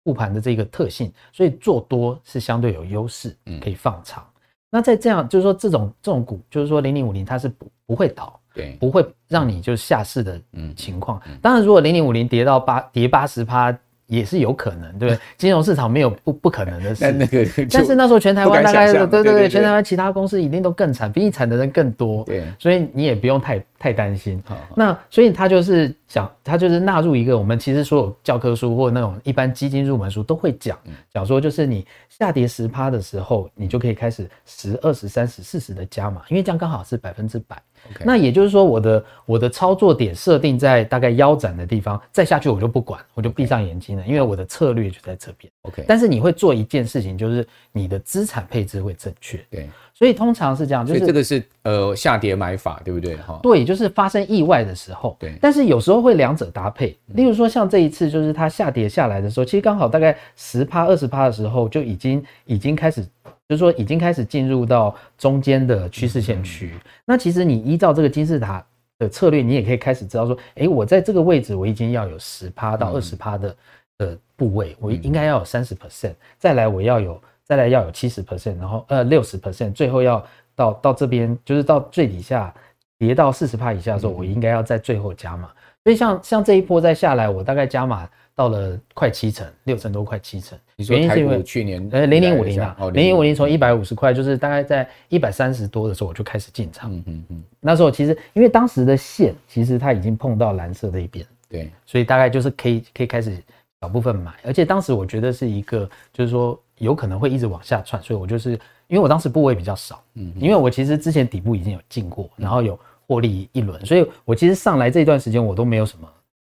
[0.06, 4.24] 护盘的这个特性，所以做多是相对有优势，嗯，可以放长。
[4.24, 10.39] 嗯、那在这样，就是说这种这种股，就是说零零五零它是不不会倒，对，不会让你就下市的
[10.76, 11.20] 情况。
[11.26, 13.76] 嗯嗯、当然，如果零零五零跌到八跌八十趴。
[14.12, 15.19] 也是有可能，对不对？
[15.38, 17.00] 金融市场没有不不可能的事。
[17.02, 22.26] 但那个，但是那时候全台湾大概，对对对，全台湾其他公司一定都更惨，比你惨的人更多。
[22.26, 24.43] 对，所以你也不用太太担心。
[24.45, 30.78] 好，那所以他就是想，他就是纳入一个我们其实所有教科书或那种一般基金入门书都会讲，
[31.13, 37.58] 讲说就是你下跌十趴的时候，你就可以开始十、二十、三十、四十的加码，因为这样刚好是百分之百。
[38.06, 45.52] 那也就是说，我的我的操作点设定在大概腰斩的地方，再下去我就不管，我就闭上眼睛了.因为我的策略就在这边。
[45.63, 49.39] OK，但是你会做一件事情，就是你的资产配置会正确。
[49.50, 53.15] 对，所以通常是这样，就是这个是呃下跌买法，对不对？
[53.17, 55.15] 哈，对，就是发生意外的时候。
[55.20, 56.98] 对，但是有时候会两者搭配。
[57.08, 63.06] 例如说像这一次，就是它下跌下来的时候，其实刚好大概十趴二十趴的时候，就已经已经开始，
[63.52, 66.74] 就是说已经开始进入到中间的趋势线区。
[67.04, 68.66] 那其实你依照这个金字塔
[68.98, 73.56] 的策略，你也可以开始知道说，哎，我在这个位置，我已经要有十趴到二十趴的
[73.98, 77.22] 的部位，我应该要有三十 percent，再来我要有。
[77.44, 82.54] 再来要有七十 percent，然后呃六十 percent，最后要到到这边，就是到最底下
[83.02, 85.50] 跌到四十帕以下的时候，我应该要在最后加码。
[85.84, 90.56] 所以像像这一波再下来，我大概加码到了快七成，六成多快七成。
[90.78, 96.94] 原因是因为去年呃零零五零啊，零零五零从一百五十块，就是大概在一百三十多的时候我就开始进场。
[96.94, 97.44] 嗯嗯嗯。
[97.60, 103.36] 那时候其实因为当时的线其实它已经碰到蓝色那一边，对，所以大概就是可以可以开始
[103.82, 106.60] 小部分买，而且当时我觉得是一个就是说。
[106.82, 108.54] 有可能会一直往下窜，所以我就是
[108.88, 112.74] 因为我当时部位比较少，嗯，因为我其实之前底部已经有进过，然后有
[113.12, 116.08] 获利一轮，所以我其实上来这段时间我都没有什么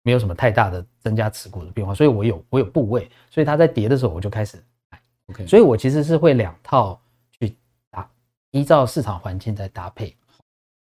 [0.02, 4.56] 没有什么太大的增加持股的变化，所以我有我有部位，所以它在跌的时候我就开始
[4.90, 6.98] 买，OK，所以我其实是会两套
[7.38, 7.54] 去
[7.90, 8.08] 打，
[8.52, 10.16] 依照市场环境在搭配。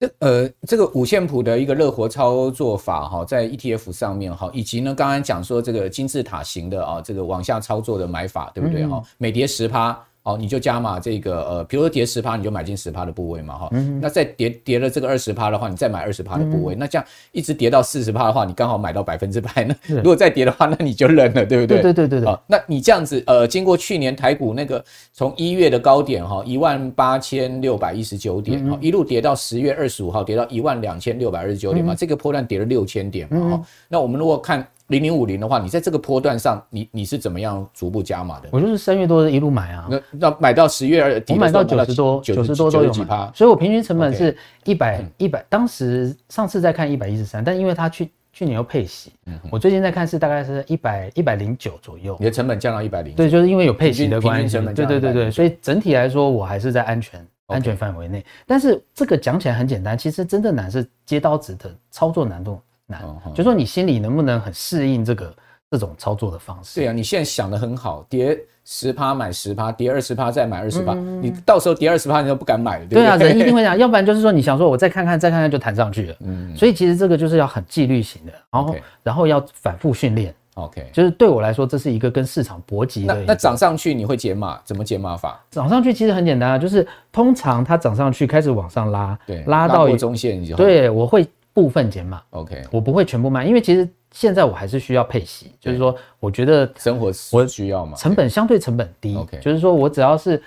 [0.00, 9.02] 这呃，这个五线谱的一个乐活操作法哈，在 ETF 上面哈，以及呢，刚刚讲说这个金字塔型的啊，这个往下操作的买法，对不对哈？
[9.16, 9.98] 每跌十趴。
[10.24, 14.00] 哦，你就加码这个呃，比如说跌十趴，你就买进十趴的部位嘛，哈、嗯。
[14.00, 16.74] 那再跌跌了这个二十趴的话，你再买二十趴的部位。
[16.74, 19.50] 嗯、那这样一直跌到四十趴的话，你刚好买到百分之百。
[19.64, 21.82] 那如果再跌的话，那你就认了，对不对？
[21.82, 22.28] 对对对对。
[22.28, 24.82] 哦，那你这样子呃，经过去年台股那个
[25.12, 33.64] 从一月的高点哈，一万八千六百一十九点哈，一路跌到十月二十五号跌到一万两千六百二十九点嘛，嗯、这个波段跌了六千点嘛，哈、嗯。
[33.88, 34.66] 那我们如果看。
[34.94, 38.48] 零零五零的话，你在这个波段上，你你是怎么样逐步加码的？
[38.52, 45.44] 我就是三月多一路买啊，那那买到十月二，我买到九十多，九十多都有几趴，所以我平均成本是一百一百。
[45.48, 52.16] 当时上次在看一百一十三，但因为它去去年又配息，嗯，我最近在看是大概是一百一百零九左右。
[52.20, 58.24] 你的成本降到一百零，对，就是因为有配息的关系，对对对对，所以整体来说我还是在安全安全范围内。
[58.46, 62.60] 但是这个讲起来很简单，其实真的难是接刀子的操作难度。
[62.86, 63.02] 难，
[63.34, 65.34] 就说你心里能不能很适应这个
[65.70, 66.80] 这种操作的方式？
[66.80, 73.02] 对啊，你现在想的很好，跌十趴买十趴，跌二十趴再买二十趴，你到时候跌二十趴你都不敢买了，对不对？
[73.02, 83.14] 对啊，人一定会这样， 要不然就是说你想说我再看看再看看就弹上去了，嗯，所以其实这个就是要很纪律型的，然后然后要反复训练，OK，就是对我来说这是一个跟市场搏击的。
[83.14, 84.60] 那那涨上去你会解码？
[84.64, 85.42] 怎么解码法？
[85.50, 91.26] 涨上去其实很简单啊，就是通常它涨上去开始往上拉，对，拉到中线，对，我会。
[91.54, 100.42] 部分减码，OK，我不会全部卖，因为其实现在我还是需要配息，就是说，我觉得生活我需要嘛，成本相对成本低，OK，就是说我只要是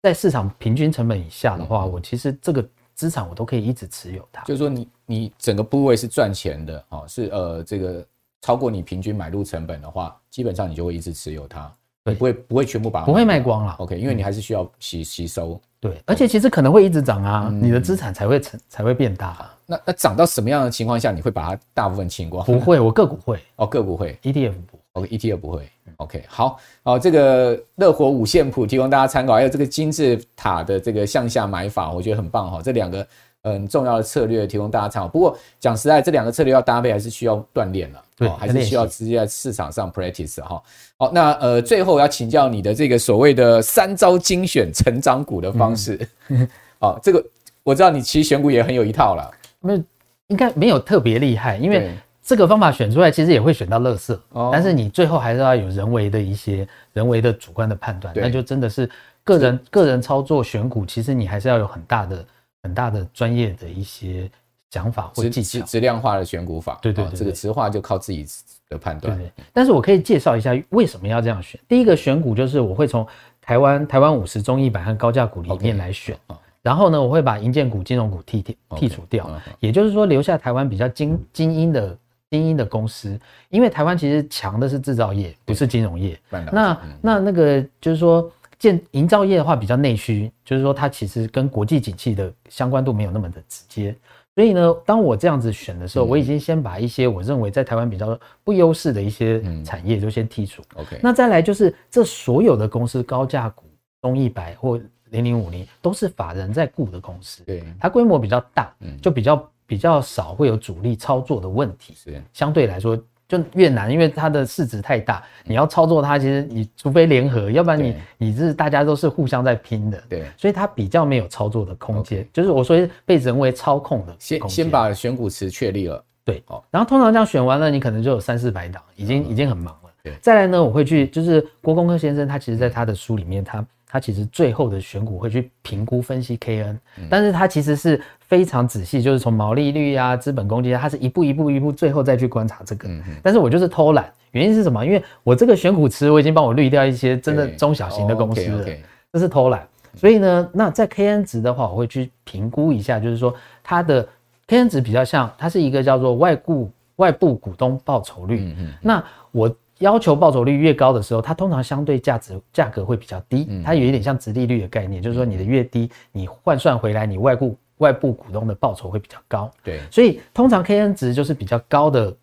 [0.00, 2.64] 在市场平均成本以下的话，我其实这个
[2.94, 4.44] 资产我都可以一直持有它。
[4.44, 8.06] 就是说，你你整个部位是赚钱的啊，是呃这个
[8.40, 15.60] 超过你平均买入成本的话，基本上你就会一直持有它，对，不会不会全部把它不会卖光了，OK，因为你还是需要吸吸收。
[15.84, 19.50] 对，而且其实可能会一直涨啊，你的资产才会成才会变大。
[19.66, 22.42] 那那涨到什么样的情况下，你会把它大部分清光？
[22.46, 25.68] 不会，我个股会哦，个股会，ETF 不，OK，ETF 不会
[25.98, 33.06] ，OK，好，好，这个乐活五线谱提供大家参考，还有这个金字塔的这个向下买法，我觉得很棒哈，这两个。
[33.46, 35.06] 很重要的策略提供大家参考。
[35.06, 40.62] 不过讲实在，这两个策略要搭配，还是需要锻炼了，对，还是需要直接在市场上 practice 哈。
[40.98, 46.08] 好，那呃，最后要请教你的这个所谓的三招精选成长股的方式。
[46.80, 47.24] 好，这个
[47.62, 49.30] 我知道你其实选股也很有一套了。
[49.60, 49.82] 没有，
[50.28, 51.90] 应该没有特别厉害，因为
[52.22, 54.18] 这个方法选出来，其实也会选到垃圾。
[54.52, 58.88] 但是你最后还是要有人为的一些人为的主观的判断，那就真的是
[59.22, 62.24] 个人个人操作选股，其实你还是要有很大的。
[62.64, 64.26] 很大的专业的一些
[64.74, 68.26] 想法或技巧，质量化的选股法，对对，对，对，这个词化就靠自己
[68.68, 69.16] 的判断。
[69.16, 71.60] 对，对，但是我可以介绍一下为什么要这样选。
[71.68, 73.06] 第一个选股就是我会从
[73.40, 76.18] 台湾台湾五十中一百和高价股里面来选，
[76.60, 81.96] 然后呢，我会把银建股、金融股剔剔剔除掉，也就是说留下台湾比较精精英的
[82.32, 83.16] 精英的公司，
[83.50, 86.18] 因为台湾其实强的是制造业，不是金融业。
[86.50, 88.28] 那那那个就是说。
[88.56, 93.94] 建营造业的话比较内需，就是说它其实跟国际景气的相关度没有那么的直接，
[94.34, 100.60] 所以呢，当我这样子选的时候，我已经先把一些我认为在台湾比较不优势的一些产业就先剔除。
[100.74, 103.64] OK，那再来就是这所有的公司高价股、
[104.02, 104.76] 中一百或
[105.10, 112.20] 零零五零都是法人在雇的公司，对，它规模比较大，就比较比较少会有主力操作的问题，是。
[112.32, 124.14] 相对来说就越难，因为它的市值太大，你要操作它，其实你除非联合，要不然你你是大家都是互相在拼的，对，所以它比较没有操作的空间，就是我说被人为操控的。
[124.18, 129.90] 先先把选股池确立了，对，哦然后通常这样选完了，你可能就有三四百档，已经已经很忙了。
[130.02, 133.64] 对，再来呢，我会去就是郭功克先生，他其实在他的书里面，他。
[133.94, 136.76] 他其实最后的选股会去评估分析 KN，
[137.08, 142.88] 但是他其实是非常仔细，就是从毛利率啊、资本公积，他是一步一步一步，最后再去观察这个。
[143.22, 144.84] 但是我就是偷懒，原因是什么？
[144.84, 148.64] 因为我这个选股池我已经帮我滤掉一些真的中小型的公司了，
[149.12, 149.64] 这是偷懒。
[149.94, 153.32] 所以呢，那在 KN 值的话，我会去评估一下，就是说
[153.62, 154.04] 它的
[154.48, 158.56] KN 值比较像，它是一个叫做外部外部股东报酬率。
[158.80, 159.56] 那我。
[159.78, 169.50] 要求报酬率越高的时候，它通常相对价值价格会比较低，它有一点像直利率的概念，就是说你的越低，你换算回来你外部外部股东的报酬会比较高。
[169.62, 172.16] 对，所以通常 KN 值就是比较高的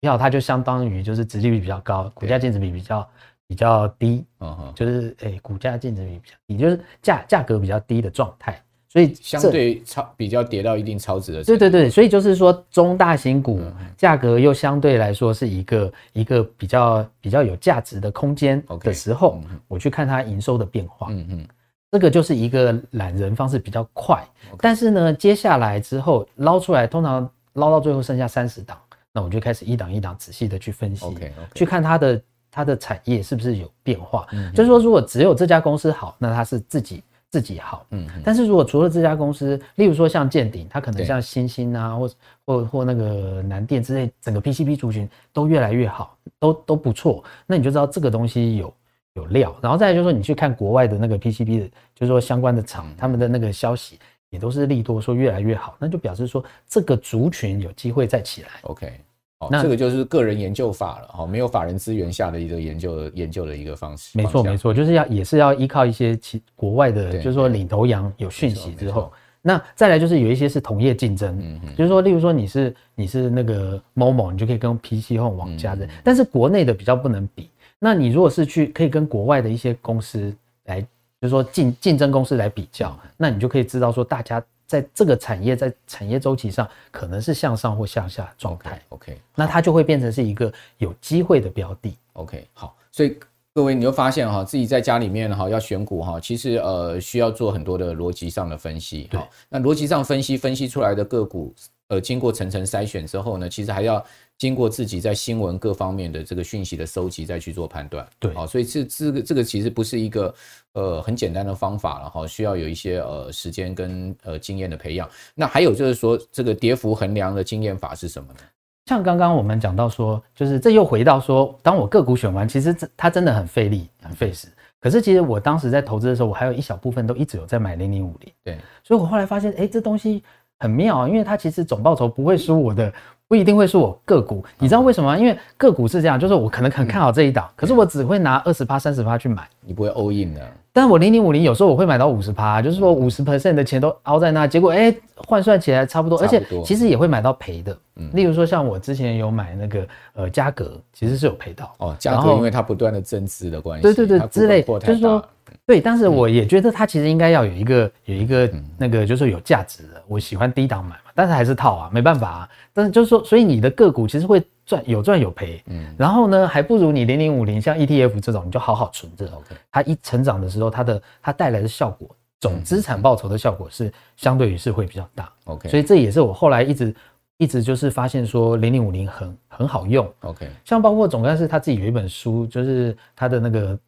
[0.00, 3.08] 票，它就相当于就是直利率比较高，股价净值比比较
[3.48, 8.62] 比较低，嗯，就是诶股价净值比比较低，就是价价格比较低的状态。
[8.92, 13.62] 所以相对超比较跌到一定超值的，对对对，所以就是说中大型股
[13.96, 21.48] 价格又相对来说是一个一个比较比较有价值的空间的时候，我去看它营收的变化，嗯嗯，
[21.92, 24.26] 这个就是一个懒人方式比较快，
[24.58, 28.76] 但是呢，接下来之后捞出来，通常捞到最后剩下三十档，
[29.12, 31.06] 那我就开始一档一档仔细的去分析，
[31.54, 37.04] 去看它的它的产业是不是有变化，就是说如果只有这家公司好，那它是自己。
[37.30, 42.10] 自己好，嗯，但是如果除了这家公司，例如说像建鼎，它可能像星星啊，或
[42.44, 48.74] 或或那个南电之类，整个 PCB 族群都越来越好，都都不错，那你就知道这个东西有
[49.14, 49.54] 有料。
[49.62, 53.98] 然后再来就是说，你去看国外的那个 PCB 的，就是说相关的厂，他们的那个消息
[54.30, 58.48] 也都是利多，说越来越好，那就表示说这个族群有机会再起来。
[58.62, 58.92] OK。
[59.40, 64.16] 哦，这个就是个人研究法了哈，没有法人资源下的一个研究研究的一个方式。
[64.16, 69.10] 没错没错，就是要也是要依靠一些其国外的，就是说领头羊有讯息之后，
[69.40, 77.48] 那再来就是有一些是同业竞争，嗯嗯，就是说例如说你是你是那个某某，你就可以跟 PC Home 网家的，但是国内的比较不能比。
[77.78, 80.30] 那你如果是去可以跟国外的一些公司
[80.66, 80.86] 来，就
[81.22, 84.42] 是说竞竞争公司来比较，那你就可以知道说大家。
[84.70, 88.80] 在这个产业，在产业周期上，可能是向上或向下状态。
[88.90, 91.92] OK，那它就会变成是一个有机会的标的。
[92.12, 93.18] OK，好，所以
[93.52, 99.10] 各位你就发现哈，自己在家里面哈要选股哈，其实呃需要做很多的逻辑上的分析。
[99.12, 101.52] 好，那逻辑上分析分析出来的个股，
[101.90, 104.02] 呃，经过层层筛选之后呢，其实还要。
[104.40, 108.08] 经过自己在新闻各方面的这个讯息的收集，再去做判断。
[108.18, 110.34] 对，好，所以这这个这个其实不是一个
[110.72, 115.06] 呃很简单的方法了哈，需要有一些呃时间跟呃经验的培养。
[115.34, 118.38] 那还有就是说，这个跌幅衡量的经验法是什么呢？
[118.86, 124.48] 像刚刚我们讲到说，就是这又回到说，当我个股选完，其实这它真的很费力、很费时。
[124.80, 128.32] 可是其实我当时在投资的时候，我还有一小部分都一直有在买零零五零。
[128.42, 130.24] 对，所以我后来发现，哎，这东西
[130.60, 132.92] 很妙，因为它其实总报酬不会输我的。
[133.30, 135.16] 不一定会是我个股，你知道为什么吗？
[135.16, 140.40] 因为个股是这样，就是我可能很看好这一档，可是我只会拿二十趴、三十趴去买，你不会 all in 的。
[140.72, 147.76] 但是我零零五零有时候我会买到五十趴，就是说五十 percent 的钱都凹在那，结果哎换算起来差不多，而且其实也会买到赔的。
[148.14, 151.94] 例如说像我之前有买那个呃嘉格，其实是有赔到哦。
[152.00, 155.24] 嘉格因为它不断的增资的关系，对对对之类，就是说
[155.64, 160.99] 对，但是我也觉得它其实应该要有一个有一个那个就是有价值的，我喜欢低档买嘛。
[161.14, 162.48] 但是还是套啊，没办法啊。
[162.72, 165.62] 但是就是说，所以你的个股其实会赚，有赚有赔。
[165.66, 169.26] 嗯，然后呢，还不如你零零五零像 ETF 这种，你就好好存着。
[169.26, 172.08] OK，它一成长的时候，它的它带来的效果，
[172.40, 175.30] 总资产报酬的效果是相对于是会比较大。
[175.44, 176.94] OK，所以这也是我后来一直
[177.38, 180.10] 一直就是发现说零零五零很很好用。
[180.20, 183.78] OK，像包括总干事他自己有一本书，就是他的那个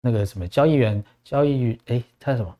[0.00, 2.54] 那个什么交易员交易员，哎，他是什么？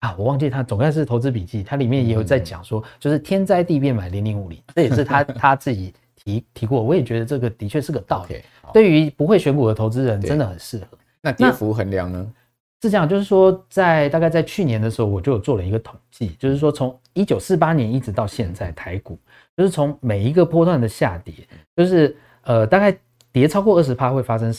[0.00, 6.82] 啊，我忘记他总该是投资笔记，它里面也有在讲说，就是天灾地变买零零五零，这也是他 他自己提提过。
[6.82, 8.36] 我也觉得这个的确是个道理。
[8.72, 10.86] 对于不会选股的投资人，真的很适合。
[11.22, 12.30] 那跌幅衡量呢？
[12.82, 19.18] 是这样，就是说在大概在去年的时候，我就有做了一个统计，就是说从一九四八年一直到现在，台股
[19.56, 21.34] 就是从每一个波段的下跌，
[21.74, 22.96] 就是呃大概
[23.32, 24.52] 跌超过二十趴会发生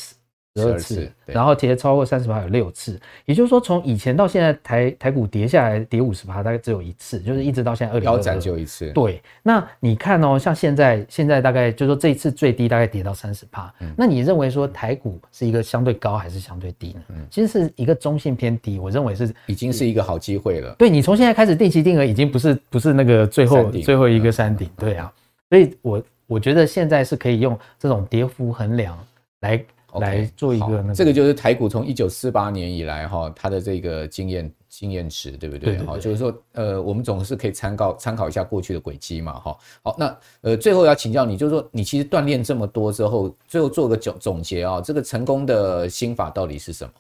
[0.58, 8.18] 十二次，然后跌超过三十趴有六次，也就是说从以前到现在台台股跌下来跌五十趴大概只有一次，就是一直到现在二零二二。
[8.18, 8.92] 腰斩就一次。
[8.92, 17.02] 对，那你看哦，像现在现在大概就是说这一次最低大概跌到三十趴，那你认为说台股是一个相对高还是相对低呢？
[17.10, 20.74] 嗯，其实是一个中性偏低，我认为是已经是一个好机会了。
[20.80, 25.12] 对，你从现在开始定期定额已经不是不是那个最后最后一个山顶，对啊，
[25.50, 28.98] 所以我我觉得现在是可以用这种跌幅衡量
[29.42, 29.64] 来
[30.00, 35.78] 来做一个那个，这个就是台股从一九四八年以来哈，它的这个经验经验值，对不对？
[35.80, 39.58] 哈，就是说，呃，我们总是可以参考参考一下过去的轨迹嘛，哈。
[39.84, 46.92] 好，那呃，最后要请教你，就是说，你其实锻炼这么多之后，最后做个总总结啊，这个成功的心法到底是什么？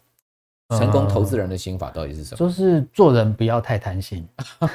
[0.77, 2.37] 成功投资人的心法到底是什么？
[2.37, 4.27] 就是做人不要太贪心。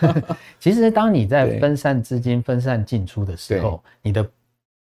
[0.58, 4.26] 其实，当你在分散资金、分散进出的时候，你的。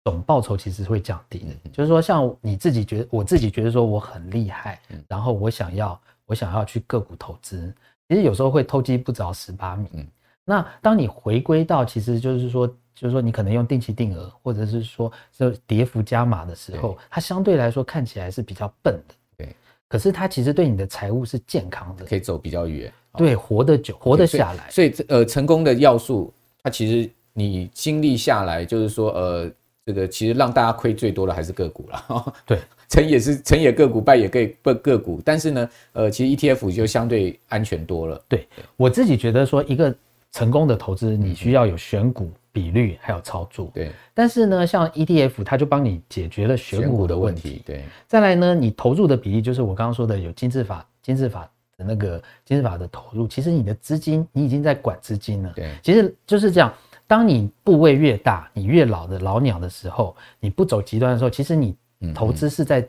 [0.05, 7.73] 总报酬其实会降低的，嗯、就是说，像你自己觉得，我自己觉得说我很厉害，嗯、然后我想要，我想要去个股投资，
[8.07, 9.89] 其实有时候会偷鸡不着十把米。
[9.93, 10.07] 嗯、
[10.45, 19.55] 那当你回归到，其实就是说，就是说，你可能用定期定额，或者是说，就跌幅加码的时候，它相对来说看起来是比较笨的，对。
[19.87, 24.69] 可是它其实对你的财务是健康的，可以走比较远，对，活得久，活得下来。
[24.69, 26.31] 所以，所以呃，成功的要素，
[26.61, 29.51] 它其实你经历下来，就是说，呃。
[29.85, 32.59] 这个其实让大家亏最多的还是个股了， 对，
[32.89, 35.21] 成也是成也个股，败也个个股。
[35.23, 38.19] 但是呢，呃，其实 ETF 就相对安全多了。
[38.27, 39.93] 对，我自己觉得说，一个
[40.31, 43.69] 成功的投资，你需要有选股比率，还有操作。
[43.75, 43.91] 对。
[44.11, 47.61] 但是呢，像 ETF，它就帮你解决了选股的问题。
[47.63, 47.83] 对。
[48.07, 55.53] 再来呢，你投入的比例就是我刚刚说的有金字法，金字法的那个金字法的投入，其实你的资金，你已经在管资金了。
[55.55, 55.69] 对。
[55.83, 56.73] 其实就是这样。
[57.07, 61.75] 当你部位越大，你越老的老鸟的时候，你不走极端的时候，其实你
[62.13, 62.87] 投资是在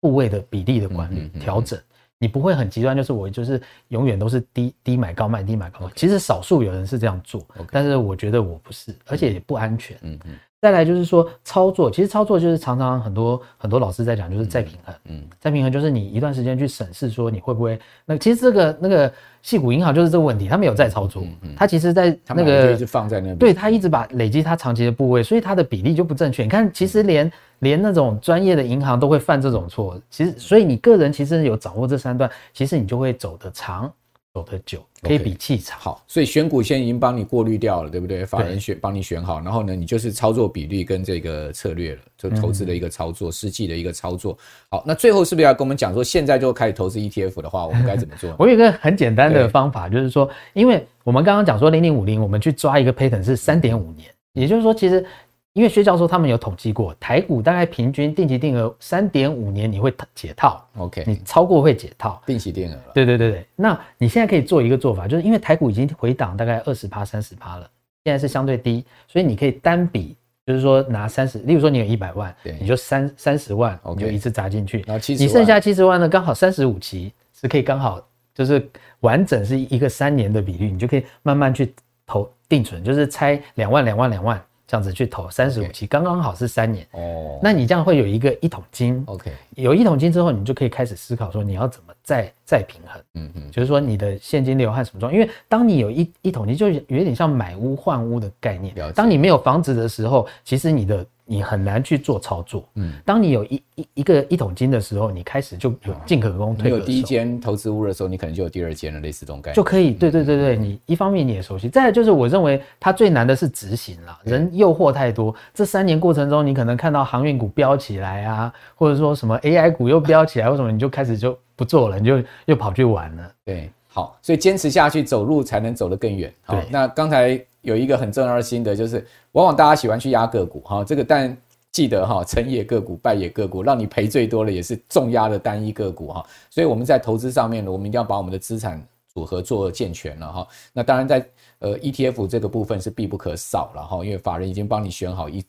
[0.00, 1.78] 部位的比例的管理调整，
[2.18, 5.92] 你不会很极端，就是我就是永远都是低低买高卖，低买高卖。
[5.96, 9.96] 其实少数有人是这样做，但是我觉得我不是，而且也不安全。
[10.02, 10.38] 嗯嗯。
[10.64, 14.94] 再来就是说操作，其实操作就是常常很多很多老师在讲，就是再平衡。
[15.04, 17.78] 嗯，再平衡就是你一段时间去审视，说你会不会。
[18.06, 19.12] 那其实这个那个
[19.42, 21.22] 矽谷银行就是这个问题，他没有再操作。
[21.42, 26.44] 嗯，他其实在那个一直放在那边，对，他一直把累积他长期的部位，所以他的比例就不正确。
[26.44, 30.00] 你看，其实连连那种专业的银行都会犯这种错。
[30.08, 33.92] 其实，所以你个人其实有掌握这三段，其实你就会走得长。
[34.34, 35.78] 走得久，可以比气场。
[35.78, 38.26] 好，所以选股现在已经帮你过滤掉了，对不对？
[38.26, 44.36] 法人选帮你选好，然后呢，你就是操作比率跟这个策略了，就投资的一个操作，实际的一个操作。
[44.68, 48.34] 好，那最后是不是要跟我们讲说，现在就开始投资 ETF 的话，我们该怎么做？
[48.36, 55.06] 我有一个很简单的方法，就是说，因为我们刚刚讲说零零五零，我们去抓一个 pattern 是三点五年，也就是说，其实。
[55.54, 62.82] 因为薛教授他们有统计过，台股大概平均定期定额三点五年你会解套，OK，你超过会解套，定期定额了。
[62.92, 67.70] 对对对对，那你现在可以做一个做法，就是因为台股已经回档大概二十趴、三十趴了，
[68.02, 78.68] 现在是相对低，所以你可以单笔，就是说拿三十，例如说你有一百万，你就三三十万，你就一次砸进去，然后七，你剩下七十万呢，刚好三十五期是可以刚好就是
[79.00, 81.72] 完整是一个三年的比率，你就可以慢慢去
[82.04, 84.44] 投定存，就是拆两万两万两万。
[84.74, 87.38] 这样子去投三十五期，刚刚好是三年哦。
[87.40, 95.14] 那你这样会有一个一桶金，OK，有一桶金之后，你就可以开始思考说你要怎么再再平衡，嗯嗯，就是说你的现金流和什么状况？
[95.14, 98.74] 因为当你有一一桶金，就有点像买屋换屋的概念。
[98.96, 101.06] 当你没有房子的时候，其实你的。
[101.26, 106.74] 你很难去做操作，嗯，当你有一一一个一桶金的时候，你开始就有进可攻退可守。
[106.76, 109.92] 你有第一间投资屋的时候，你可能就有第二间了，类似这种概念就可以。
[109.92, 115.34] 对对对对，你一方面你也熟悉，再来就是我认为它最难的是执行了，人诱惑太多。
[115.54, 123.32] 这三年过程中，你可能看到航运股飙起来啊，或者说什么 AI 股又飙起来，为什么你就开始就不做了，你就又跑去玩了？
[123.46, 126.30] 对，好，所以坚持下去，走路才能走得更远。
[126.42, 127.42] 好，那刚才。
[127.64, 131.36] 有一个很重要的心得，就是往往大家喜欢去压个股哈，这个但
[131.72, 136.24] 记得哈，成也个股，败也个股，让你赔最多的也是重压的单一个股哈。
[136.50, 138.80] 所以我们在投资上面呢，我们一定要把我们的资产
[139.12, 140.46] 组合做健全了哈。
[140.72, 141.26] 那当然在
[141.58, 145.44] 呃 ETF 这个部分是必不可少了哈，因为法人已经帮你选好一。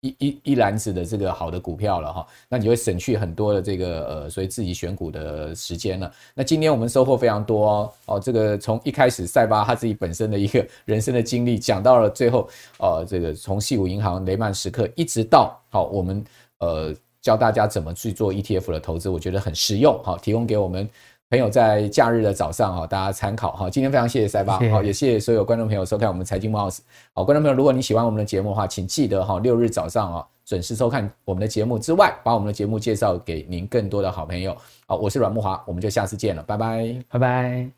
[0.00, 6.10] 一一一篮子的这个好的股票了哈，那你会省去很多的这个呃，所以自己选股的时间了。
[6.34, 16.24] 那今天我们收获非常多哦，哦，这个从一开始赛巴他自己本身的一个人生的经历，讲到了最后，呃，这个从矽谷银行雷曼时刻一直到好，我们
[16.58, 20.88] 呃教大家怎么去做 ETF 的投资，我觉得很实用，好，提供给我们。
[21.30, 23.68] 朋友在假日的早上哈，大家参考哈。
[23.68, 26.78] 今天非常谢谢塞巴，好，也谢谢所有观众朋友收看我们财经慕 House。
[27.12, 34.56] 好，观众朋友，如果你喜欢我们的节目的话，请记得哈，六日早上啊准时收看我们的节目之外，把我们的节目介绍给您更多的好朋友。
[34.86, 37.70] 好，我是阮木华，我们就下次见了，拜拜，拜拜。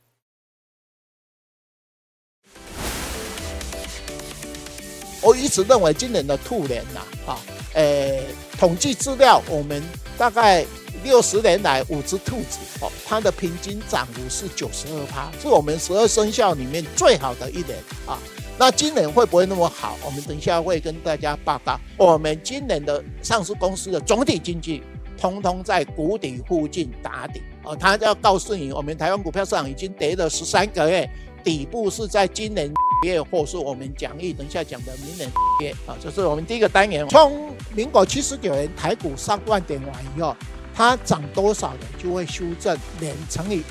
[5.24, 7.38] 我一直认为今年的兔年呐，啊，
[7.74, 8.26] 诶，
[8.60, 9.82] 统计资料我们
[10.16, 10.64] 大概。
[11.02, 18.18] 六十年来，五只兔子哦，它的平均涨幅是九十二趴，是我们十二生肖里面最好的一年啊。
[18.58, 19.96] 那今年会不会那么好？
[20.04, 21.80] 我们等一下会跟大家报告。
[21.96, 24.82] 我们今年的上市公司的总体经济，
[25.18, 27.40] 通通在谷底附近打底。
[27.62, 31.08] 哦，他要告诉你，我们台湾股票市场已经跌了十三个月，
[31.42, 32.70] 底部是在今年
[33.06, 35.30] 月，或是我们讲义等一下讲的明年
[35.62, 35.70] 月。
[35.86, 37.08] 啊，这是我们第一个单元。
[37.08, 40.36] 从民国七十九年台股上万点完以后，
[40.80, 41.80] 它涨多少呢？
[42.02, 43.62] 就会修正年乘以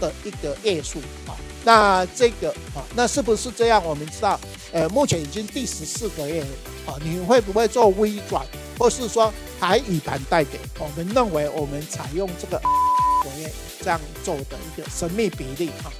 [0.00, 1.38] 的一个月数啊。
[1.62, 3.80] 那这个啊，那是不是这样？
[3.84, 4.40] 我们知道，
[4.72, 6.48] 呃，目前已经第十四个月了
[6.86, 8.44] 啊，你会不会做微转，
[8.76, 10.58] 或是说还以盘带给？
[10.80, 13.48] 我们认为我们采用这个个月
[13.80, 15.99] 这样做的一个神秘比例啊。